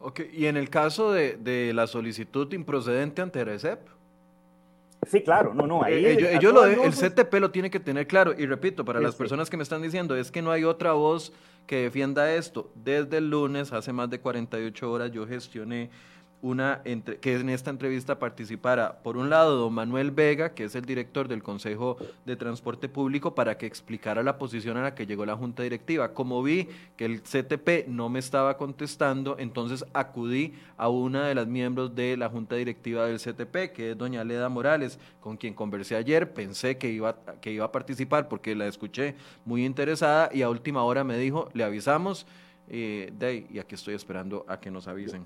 [0.00, 3.78] Ok, y en el caso de, de la solicitud improcedente ante RECEP,
[5.06, 5.82] Sí, claro, no, no.
[5.82, 8.34] Ahí, eh, el CTP lo tiene que tener claro.
[8.36, 11.32] Y repito, para las personas que me están diciendo, es que no hay otra voz
[11.66, 12.70] que defienda esto.
[12.74, 15.90] Desde el lunes, hace más de 48 horas, yo gestioné
[16.44, 16.82] una
[17.22, 21.26] que en esta entrevista participara, por un lado, don Manuel Vega, que es el director
[21.26, 25.36] del Consejo de Transporte Público, para que explicara la posición a la que llegó la
[25.36, 26.12] Junta Directiva.
[26.12, 26.68] Como vi
[26.98, 32.18] que el CTP no me estaba contestando, entonces acudí a una de las miembros de
[32.18, 36.34] la Junta Directiva del CTP, que es doña Leda Morales, con quien conversé ayer.
[36.34, 39.14] Pensé que iba, que iba a participar porque la escuché
[39.46, 42.26] muy interesada y a última hora me dijo, le avisamos,
[42.68, 45.24] eh, de, y aquí estoy esperando a que nos avisen.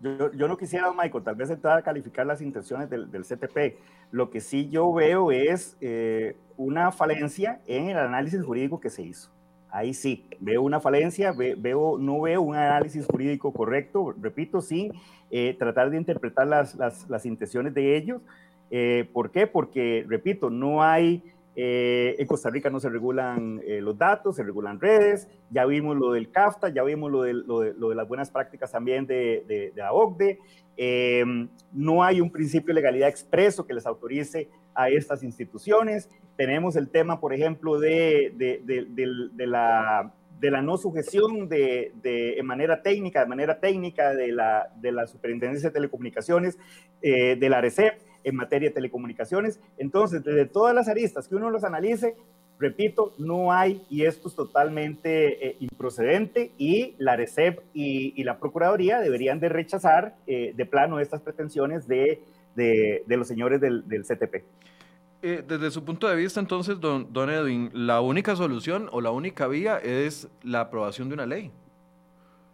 [0.00, 3.78] Yo, no quisiera, Michael, tal vez entrar a calificar las intenciones del, CTP.
[4.10, 9.02] Lo que sí yo veo es eh, una falencia en el análisis jurídico que se
[9.02, 9.30] hizo.
[9.70, 14.92] Ahí sí, veo una falencia, veo, no veo un análisis jurídico correcto, repito, sin
[15.30, 18.22] eh, tratar de interpretar las intenciones de ellos.
[18.70, 19.46] Eh, ¿Por qué?
[19.46, 21.22] Porque, repito, no hay
[21.58, 25.96] eh, en Costa Rica no se regulan eh, los datos, se regulan redes, ya vimos
[25.96, 30.38] lo del CAFTA, ya vimos lo de, las buenas prácticas también de, de, OCDE.
[30.76, 36.10] Em, no hay un principio de legalidad expreso que les autorice a estas instituciones.
[36.36, 38.34] Tenemos el tema, por ejemplo, de,
[39.38, 40.12] la,
[40.62, 46.58] no sujeción de, manera técnica, de manera técnica de la, de la Superintendencia de Telecomunicaciones,
[47.00, 47.62] eh, de la
[48.26, 49.60] en materia de telecomunicaciones.
[49.78, 52.16] Entonces, desde todas las aristas que uno los analice,
[52.58, 59.00] repito, no hay, y esto es totalmente eh, improcedente, y la RECEP y, la Procuraduría
[59.00, 62.20] deberían de rechazar eh, de plano estas pretensiones de,
[62.56, 64.42] de, los señores del, CTP.
[65.22, 69.46] Eh, desde su punto de vista, entonces, don Edwin, la única solución o la única
[69.46, 71.52] vía es la aprobación de una ley.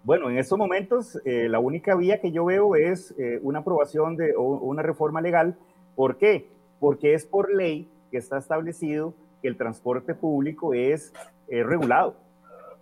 [0.05, 4.17] Bueno, en estos momentos eh, la única vía que yo veo es eh, una aprobación
[4.17, 5.57] de una reforma legal.
[5.95, 6.49] ¿Por qué?
[6.81, 11.13] Porque es por ley que está establecido que el transporte público es
[11.49, 12.17] regulado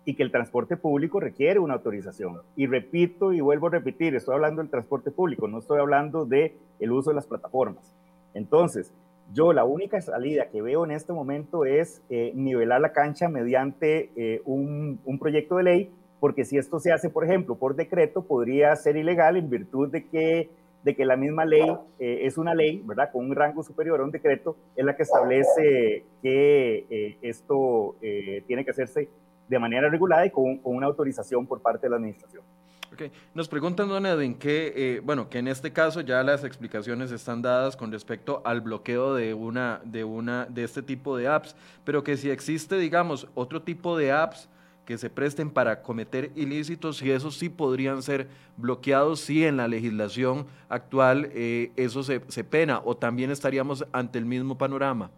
[0.04, 2.40] y que el transporte público requiere una autorización.
[2.56, 6.56] Y repito y vuelvo a repetir, estoy hablando del transporte público, no estoy hablando de
[6.90, 7.94] uso de las plataformas.
[8.32, 8.94] Entonces,
[9.32, 14.40] yo la única salida que veo en este momento es eh, nivelar la cancha mediante
[14.44, 18.96] un proyecto de ley porque si esto se hace, por ejemplo, por decreto, podría ser
[18.96, 20.50] ilegal en virtud de que,
[20.84, 23.10] de que la misma ley eh, es una ley, ¿verdad?
[23.10, 28.44] Con un rango superior a un decreto, es la que establece que eh, esto eh,
[28.46, 29.08] tiene que hacerse
[29.48, 32.44] de manera regulada y con, con, una autorización por parte de la administración.
[32.92, 33.10] Okay.
[33.34, 37.76] Nos preguntan, don Edwin, que, bueno, que en este caso ya las explicaciones están dadas
[37.76, 42.16] con respecto al bloqueo de, una, de, una, de este tipo de apps, pero que
[42.16, 44.48] si existe, digamos, otro tipo de apps,
[44.84, 49.68] que se presten para cometer ilícitos y esos sí podrían ser bloqueados si en la
[49.68, 55.10] legislación actual eh, eso se, pena o también estaríamos ante el mismo panorama.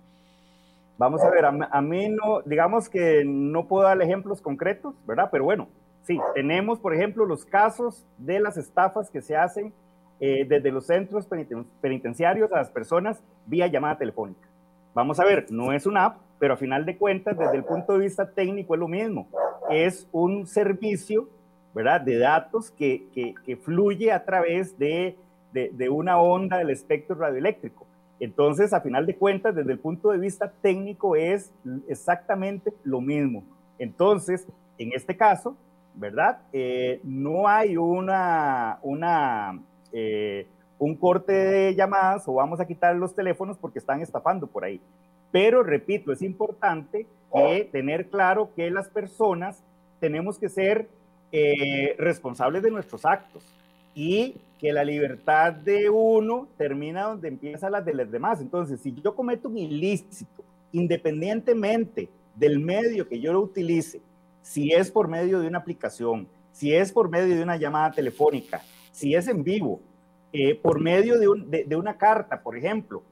[0.98, 5.28] Vamos a ver, a, mí no, digamos que no puedo dar ejemplos concretos, ¿verdad?
[5.32, 5.68] Pero bueno,
[6.02, 9.72] sí, tenemos, por ejemplo, los casos de las estafas que se hacen
[10.20, 11.26] eh, desde los centros
[11.80, 14.46] penitenciarios a las personas vía llamada telefónica.
[14.94, 17.92] Vamos a ver, no es una app, pero a final de cuentas, desde el punto
[17.92, 19.28] de vista técnico es lo mismo.
[19.70, 21.28] Es un servicio,
[21.72, 25.16] ¿verdad?, de datos que, que, fluye a través de,
[25.52, 27.86] de, una onda del espectro radioeléctrico.
[28.18, 31.54] Entonces, a final de cuentas, desde el punto de vista técnico es
[31.86, 33.44] exactamente lo mismo.
[33.78, 34.44] Entonces,
[34.78, 35.56] en este caso,
[35.94, 36.40] ¿verdad?
[36.52, 39.62] Eh, no hay una, una,
[39.92, 40.48] eh,
[40.84, 44.80] un corte de llamadas o vamos a quitar los teléfonos porque están estafando por ahí.
[45.30, 47.06] Pero repito, es importante
[47.70, 49.62] tener claro que las personas
[50.00, 50.88] tenemos que ser
[51.30, 53.44] eh, responsables de nuestros actos
[53.94, 58.40] y que la libertad de uno termina donde empieza la de los demás.
[58.40, 64.00] Entonces, si yo cometo un ilícito, independientemente del medio que yo lo utilice,
[64.42, 68.60] si es por medio de una aplicación, si es por medio de una llamada telefónica,
[68.90, 69.80] si es en vivo,
[70.32, 73.02] eh, por medio de, una carta, por ejemplo,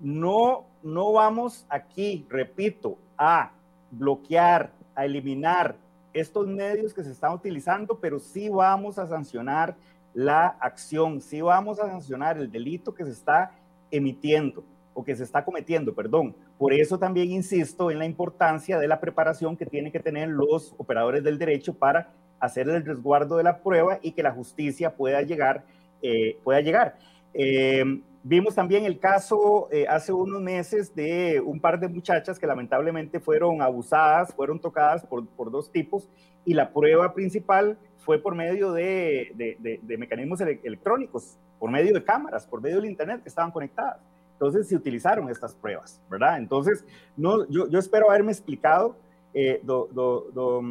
[0.00, 3.52] no, no vamos aquí, repito, a
[3.90, 5.76] bloquear, a eliminar
[6.12, 9.76] estos medios que se están utilizando, pero sí vamos a sancionar
[10.12, 13.52] la acción, sí vamos a sancionar el delito que se está
[13.90, 14.64] emitiendo
[14.94, 16.34] o que se está cometiendo, perdón.
[16.58, 20.74] Por eso también insisto en la importancia de la preparación que tienen que tener los
[20.78, 22.08] operadores del derecho para
[22.40, 25.64] hacer el resguardo de la prueba y que la justicia pueda llegar.
[26.02, 26.98] Eh, pueda llegar.
[27.34, 27.84] Eh,
[28.28, 33.20] Vimos también el caso eh, hace unos meses de un par de muchachas que lamentablemente
[33.20, 36.08] fueron abusadas, fueron tocadas por, por dos tipos
[36.44, 42.48] y la prueba principal fue por medio de, de, mecanismos electrónicos, por medio de cámaras,
[42.48, 44.00] por medio del Internet que estaban conectadas.
[44.32, 46.38] Entonces se utilizaron estas pruebas, ¿verdad?
[46.38, 46.84] Entonces,
[47.16, 48.96] no, yo, yo espero haberme explicado,
[49.34, 50.62] eh, do, do,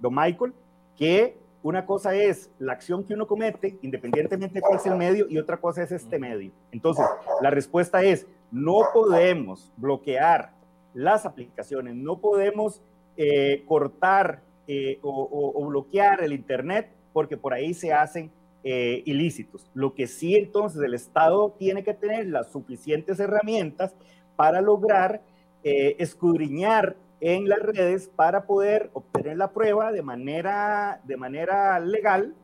[0.00, 0.52] do, Michael,
[0.96, 5.26] que una cosa es la acción que uno comete, independientemente de cuál es el medio,
[5.30, 6.52] y otra cosa es este medio.
[6.70, 7.06] Entonces,
[7.40, 10.52] la respuesta es, no podemos bloquear
[10.92, 12.82] las aplicaciones, no podemos
[13.16, 18.30] eh, cortar eh, o, bloquear el Internet porque por ahí se hacen
[18.62, 19.70] eh, ilícitos.
[19.72, 23.94] Lo que sí entonces el Estado tiene que tener las suficientes herramientas
[24.36, 25.22] para lograr
[25.66, 26.94] escudriñar
[27.26, 32.34] en las redes para poder obtener la prueba de manera, de manera legal,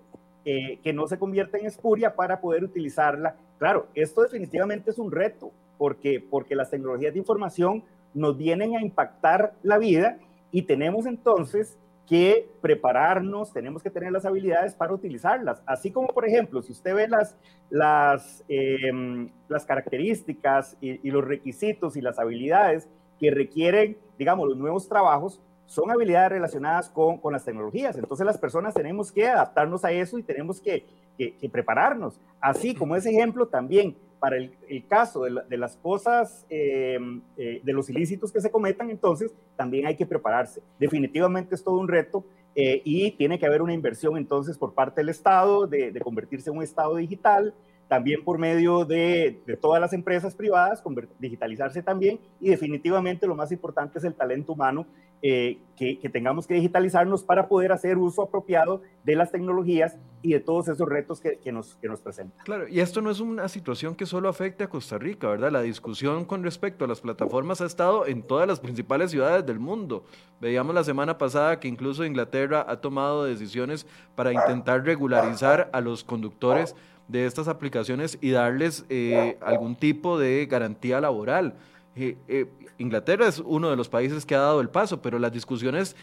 [0.43, 3.37] que no se convierta en espuria para poder utilizarla.
[3.59, 8.81] Claro, esto definitivamente es un reto, porque, porque las tecnologías de información nos vienen a
[8.81, 10.18] impactar la vida
[10.51, 15.62] y tenemos entonces que prepararnos, tenemos que tener las habilidades para utilizarlas.
[15.66, 17.37] Así como, por ejemplo, si usted ve las,
[17.68, 22.89] las, em, las características y, los requisitos y las habilidades
[23.21, 27.97] que requieren, digamos, los nuevos trabajos, son habilidades relacionadas con, con, las tecnologías.
[27.97, 30.85] Entonces las personas tenemos que adaptarnos a eso y tenemos que,
[31.16, 32.21] que, prepararnos.
[32.41, 34.53] Así como ese ejemplo también para el,
[34.89, 39.97] caso de, las cosas, em, eh, de los ilícitos que se cometan, entonces también hay
[39.97, 40.61] que prepararse.
[40.79, 45.01] Definitivamente es todo un reto eh, y tiene que haber una inversión entonces por parte
[45.01, 47.55] del Estado de, de convertirse en un Estado digital,
[47.91, 50.80] también por medio de, de, todas las empresas privadas,
[51.18, 54.86] digitalizarse también y definitivamente lo más importante es el talento humano
[55.22, 60.41] eh, que, tengamos que digitalizarnos para poder hacer uso apropiado de las tecnologías y de
[60.41, 62.45] todos esos retos que, nos, que nos presentan.
[62.45, 65.51] Claro, y esto no es una situación que solo afecte a Costa Rica, ¿verdad?
[65.51, 69.59] La discusión con respecto a las plataformas ha estado en todas las principales ciudades del
[69.59, 70.05] mundo.
[70.38, 76.05] Veíamos la semana pasada que incluso Inglaterra ha tomado decisiones para intentar regularizar a los
[76.05, 76.76] conductores
[77.11, 81.55] de estas aplicaciones y darles eh, algún tipo de garantía laboral.
[81.97, 82.47] Eh, eh,
[82.79, 85.97] Inglaterra es uno de los países que ha dado el paso, pero las discusiones,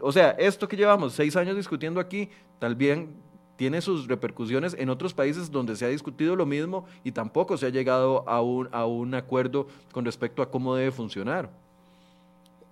[0.00, 2.28] o sea, esto que llevamos seis años discutiendo aquí,
[2.58, 3.14] también
[3.56, 7.66] tiene sus repercusiones en otros países donde se ha discutido lo mismo y tampoco se
[7.66, 11.50] ha llegado a un, a un acuerdo con respecto a cómo debe funcionar.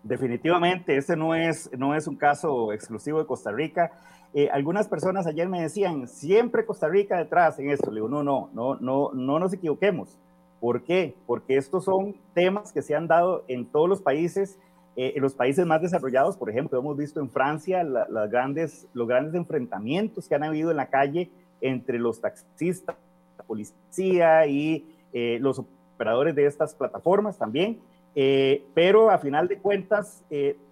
[0.03, 3.91] Definitivamente, este no es, no es un caso exclusivo de Costa Rica.
[4.39, 7.91] Eh, algunas personas ayer me decían, siempre Costa Rica detrás en esto.
[7.91, 10.19] Le digo, no, no, no, no, no nos equivoquemos.
[10.61, 11.15] ¿Por qué?
[11.27, 14.59] Porque estos son temas que se han dado en todos los países,
[14.95, 19.09] eh, en los países más desarrollados, por ejemplo, hemos visto en Francia las grandes, los
[19.09, 21.31] grandes enfrentamientos que han habido en la calle
[21.63, 22.95] entre los taxistas,
[23.39, 25.61] la policía y eh, los
[25.95, 27.81] operadores de estas plataformas también.
[28.15, 30.23] Eh, pero a final de cuentas,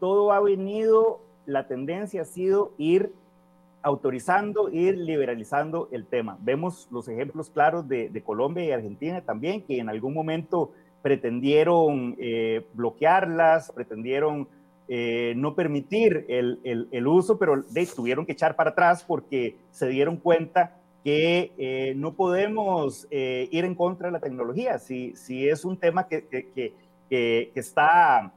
[0.00, 3.10] todo ha venido, la tendencia ha sido ir
[3.84, 6.38] autorizando, ir liberalizando el tema.
[6.40, 10.72] Vemos los ejemplos claros de, Colombia y Argentina también, que en algún momento
[11.02, 14.48] pretendieron eh, bloquearlas, pretendieron
[14.88, 17.62] eh, no permitir el, uso, pero
[17.94, 23.74] tuvieron que echar para atrás porque se dieron cuenta que eh, no podemos ir en
[23.74, 24.78] contra de la tecnología.
[24.78, 26.72] Si, si es un tema que, que,
[27.10, 28.32] que está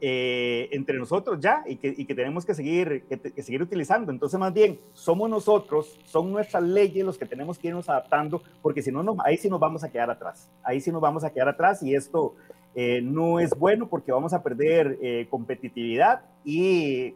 [0.00, 4.10] eh, entre nosotros ya y que, tenemos que seguir, que, seguir utilizando.
[4.10, 8.82] Entonces, más bien, somos nosotros, son nuestras leyes los que tenemos que irnos adaptando, porque
[8.82, 10.50] si no, no ahí sí nos vamos a quedar atrás.
[10.62, 12.34] Ahí sí nos vamos a quedar atrás y esto
[12.74, 17.12] eh, no es bueno porque vamos a perder eh, competitividad y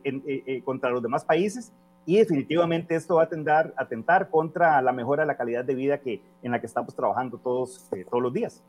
[0.62, 1.72] contra los demás países
[2.06, 3.28] y definitivamente esto va a
[3.76, 7.38] atentar contra la mejora de la calidad de vida que, en la que estamos trabajando
[7.38, 8.62] todos, todos los días.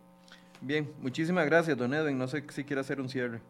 [0.62, 2.18] Bien, muchísimas gracias, don Edwin.
[2.18, 3.42] No sé si quiere hacer un cierre.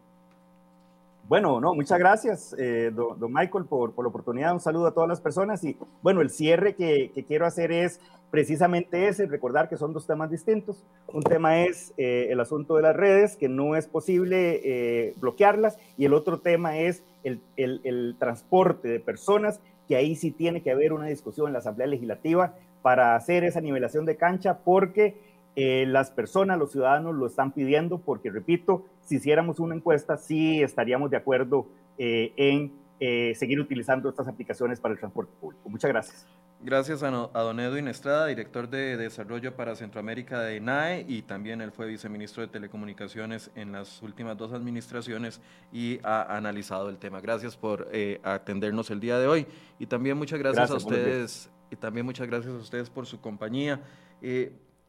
[1.27, 4.53] Bueno, no, muchas gracias, eh, don, Michael, por, la oportunidad.
[4.53, 5.63] Un saludo a todas las personas.
[5.63, 7.99] Y bueno, el cierre que, quiero hacer es
[8.29, 10.85] precisamente ese, recordar que son dos temas distintos.
[11.11, 15.79] Un tema es eh, el asunto de las redes, que no es posible eh, bloquearlas,
[15.97, 20.93] y el otro tema es el transporte de personas, que ahí sí tiene que haber
[20.93, 22.53] una discusión en la Asamblea Legislativa
[22.83, 25.17] para hacer esa nivelación de cancha, porque
[25.55, 30.61] eh, las personas, los ciudadanos lo están pidiendo porque, repito, si hiciéramos una encuesta, sí
[30.61, 35.69] estaríamos de acuerdo eh, en eh, seguir utilizando estas aplicaciones para el transporte público.
[35.69, 36.27] Muchas gracias.
[36.61, 41.71] Gracias a, don Edwin Estrada, director de Desarrollo para Centroamérica de INAE y también él
[41.71, 45.41] fue viceministro de Telecomunicaciones en las últimas dos administraciones
[45.71, 47.21] y ha analizado el tema.
[47.21, 47.89] Gracias por
[48.23, 49.45] atendernos el día de hoy
[49.77, 53.81] y también muchas gracias, a ustedes y también muchas gracias a ustedes por su compañía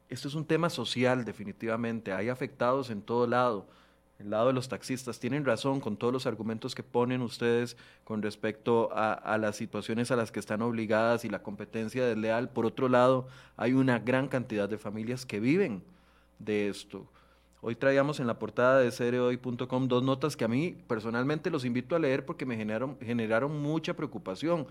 [0.09, 3.67] esto es un tema social definitivamente, hay afectados en todo lado.
[4.19, 8.23] El lado de los taxistas tienen razón con todos los argumentos que ponen ustedes con
[8.23, 12.49] respecto a, las situaciones a las que están obligadas y la competencia desleal.
[12.49, 13.29] Por otro lado,
[13.59, 15.83] hay una gran cantidad de familias que viven
[16.39, 17.07] de esto.
[17.61, 21.95] Hoy traíamos en la portada de cereoy.com dos notas que a mí personalmente los invito
[21.95, 24.67] a leer porque me generaron, generaron mucha preocupación.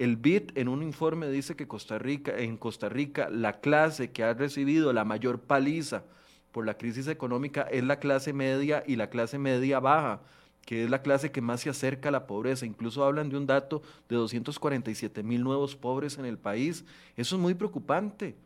[0.00, 4.24] El BID en un informe dice que Costa Rica, en Costa Rica la clase que
[4.24, 6.04] ha recibido la mayor paliza
[6.52, 10.22] por la crisis económica es la clase media y la clase media baja,
[10.64, 12.64] que es la clase que más se acerca a la pobreza.
[12.64, 16.82] Incluso hablan de un dato de 247 mil nuevos pobres en el país.
[17.14, 18.36] Eso es muy preocupante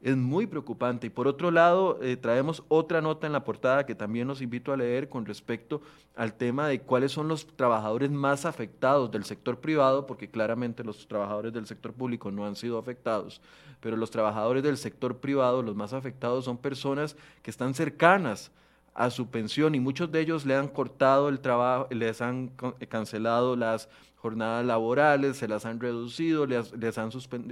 [0.00, 1.06] es muy preocupante.
[1.06, 4.72] Y por otro lado, eh, traemos otra nota en la portada que también los invito
[4.72, 5.82] a leer con respecto
[6.14, 11.06] al tema de cuáles son los trabajadores más afectados del sector privado, porque claramente los
[11.08, 13.40] trabajadores del sector público no han sido afectados,
[13.80, 18.50] pero los trabajadores del sector privado, los más afectados son personas que están cercanas
[18.96, 22.50] a su pensión y muchos de ellos le han cortado el trabajo, les han
[22.88, 27.10] cancelado las jornadas laborales, se las han reducido, les, han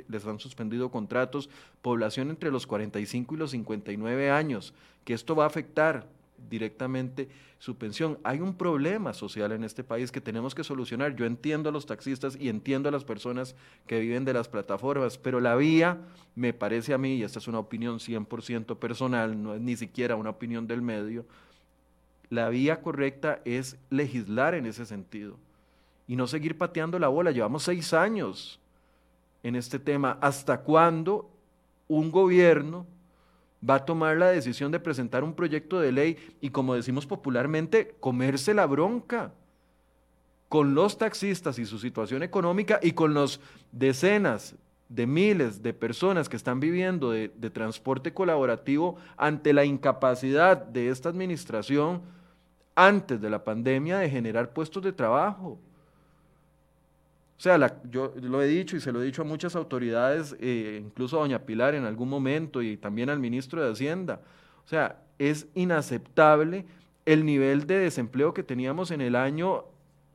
[0.09, 1.51] les han suspendido contratos,
[1.83, 4.73] población entre los 45 y los 59 años,
[5.05, 6.07] que esto va a afectar
[6.51, 7.29] directamente
[7.59, 8.19] su pensión.
[8.25, 11.17] Hay un problema social en este país que tenemos que solucionar.
[11.17, 13.57] Yo entiendo a los taxistas y entiendo a las personas
[13.87, 15.99] que viven de las plataformas, pero la vía,
[16.35, 20.17] me parece a mí, y esta es una opinión 100% personal, no es ni siquiera
[20.17, 21.25] una opinión del medio,
[22.31, 25.37] la vía correcta es legislar en ese sentido
[26.07, 27.31] y no seguir pateando la bola.
[27.31, 28.61] Llevamos seis años
[29.43, 30.19] en este tema.
[30.21, 31.31] ¿Hasta cuándo
[31.87, 32.87] un gobierno
[33.69, 37.95] va a tomar la decisión de presentar un proyecto de ley y, como decimos popularmente,
[38.01, 39.33] comerse la bronca
[40.49, 43.41] con los taxistas y su situación económica y con los
[43.73, 44.55] decenas
[44.89, 50.91] de miles de personas que están viviendo de, de transporte colaborativo ante la incapacidad de
[50.91, 52.03] esta administración
[52.75, 55.59] antes de la pandemia de generar puestos de trabajo?
[57.37, 60.81] O sea, yo lo he dicho y se lo he dicho a muchas autoridades, eh,
[60.85, 64.21] incluso a doña Pilar en algún momento y también al ministro de Hacienda.
[64.65, 66.65] O sea, es inaceptable
[67.05, 69.65] el nivel de desempleo que teníamos en el año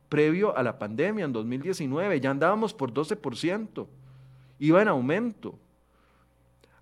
[0.08, 2.20] previo a la pandemia, en 2019.
[2.20, 3.86] Ya andábamos por 12%,
[4.58, 5.58] iba en aumento.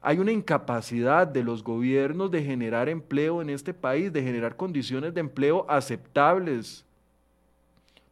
[0.00, 5.12] Hay una incapacidad de los gobiernos de generar empleo en este país, de generar condiciones
[5.12, 6.86] de empleo aceptables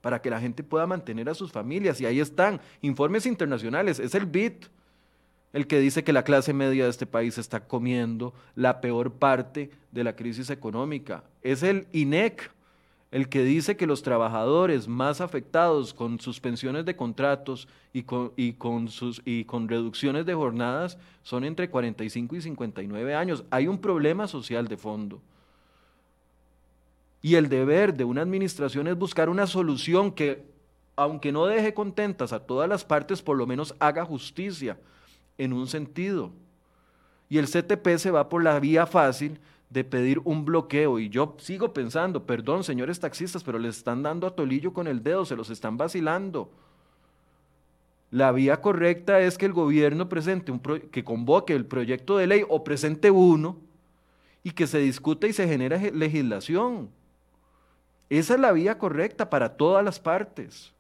[0.07, 2.01] para que la gente pueda mantener a sus familias.
[2.01, 4.67] Y ahí están, informes internacionales, es el BIT
[5.53, 9.69] el que dice que la clase media de este país está comiendo la peor parte
[9.91, 11.25] de la crisis económica.
[11.43, 12.53] Es el INEC
[13.11, 18.53] el que dice que los trabajadores más afectados con suspensiones de contratos y con, y
[18.53, 23.43] con, sus, y con reducciones de jornadas son entre 45 y 59 años.
[23.51, 25.21] Hay un problema social de fondo.
[27.27, 30.45] Y el deber de una administración es buscar una solución que,
[30.95, 34.79] aunque no deje contentas a todas las partes, por lo menos haga justicia
[35.37, 36.31] en un sentido.
[37.29, 41.01] Y el CTP se va por la vía fácil de pedir un bloqueo.
[41.01, 45.03] Y yo sigo pensando, perdón, señores taxistas, pero les están dando a tolillo con el
[45.03, 46.49] dedo, se los están vacilando.
[48.13, 52.45] La vía correcta es que el gobierno presente un que convoque el proyecto de ley
[52.49, 53.57] o presente uno
[54.45, 56.89] y que se discute y se genere legislación.
[58.09, 60.73] Esa es la vía correcta para todas las partes.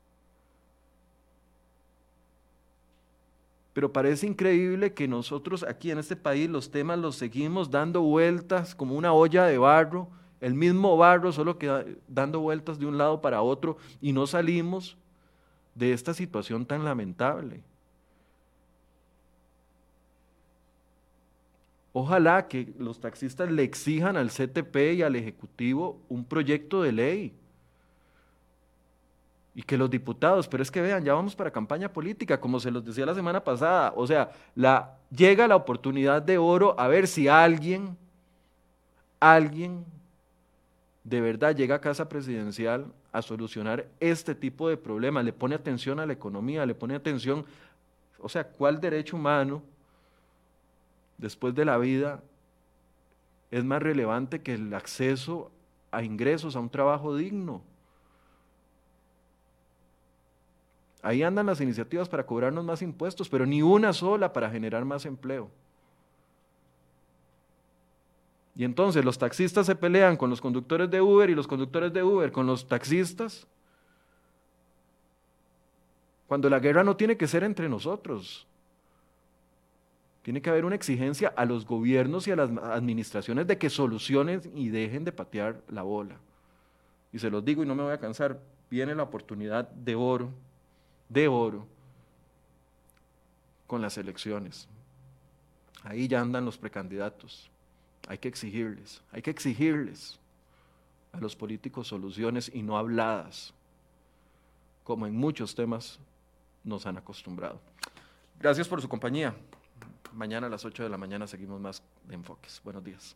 [3.72, 8.74] Pero parece increíble que nosotros aquí en este país los temas los seguimos dando vueltas
[8.74, 10.08] como una olla de barro,
[10.40, 14.96] el mismo barro, solo que dando vueltas de un lado para otro y no salimos
[15.74, 17.62] de esta situación tan lamentable.
[21.98, 27.34] Ojalá que los taxistas le exijan al CTP y al Ejecutivo un proyecto de ley.
[29.54, 32.70] Y que los diputados, pero es que vean, ya vamos para campaña política, como se
[32.70, 33.94] los decía la semana pasada.
[33.96, 34.30] O sea,
[35.10, 37.96] llega la oportunidad de oro a ver si alguien,
[39.18, 39.82] alguien
[41.02, 45.98] de verdad llega a casa presidencial a solucionar este tipo de problemas, le pone atención
[45.98, 47.46] a la economía, le pone atención,
[48.18, 49.62] o sea, ¿cuál derecho humano
[51.18, 52.22] después de la vida
[53.50, 55.50] es más relevante que el acceso
[55.90, 57.62] a ingresos, a un trabajo digno.
[61.02, 65.06] Ahí andan las iniciativas para cobrarnos más impuestos, pero ni una sola para generar más
[65.06, 65.48] empleo.
[68.56, 72.02] Y entonces los taxistas se pelean con los conductores de Uber y los conductores de
[72.02, 73.46] Uber con los taxistas.
[76.26, 78.46] Cuando la guerra no tiene que ser entre nosotros.
[80.26, 84.40] Tiene que haber una exigencia a los gobiernos y a las administraciones de que solucionen
[84.56, 86.16] y dejen de patear la bola.
[87.12, 90.32] Y se los digo y no me voy a cansar, viene la oportunidad de oro,
[91.08, 91.68] de oro,
[93.68, 94.66] con las elecciones.
[95.84, 97.48] Ahí ya andan los precandidatos.
[98.08, 100.18] Hay que exigirles, hay que exigirles
[101.12, 103.54] a los políticos soluciones y no habladas,
[104.82, 106.00] como en muchos temas
[106.64, 107.60] nos han acostumbrado.
[108.40, 109.32] Gracias por su compañía.
[110.16, 112.62] Mañana a las 8 de la mañana seguimos más de enfoques.
[112.64, 113.14] Buenos días.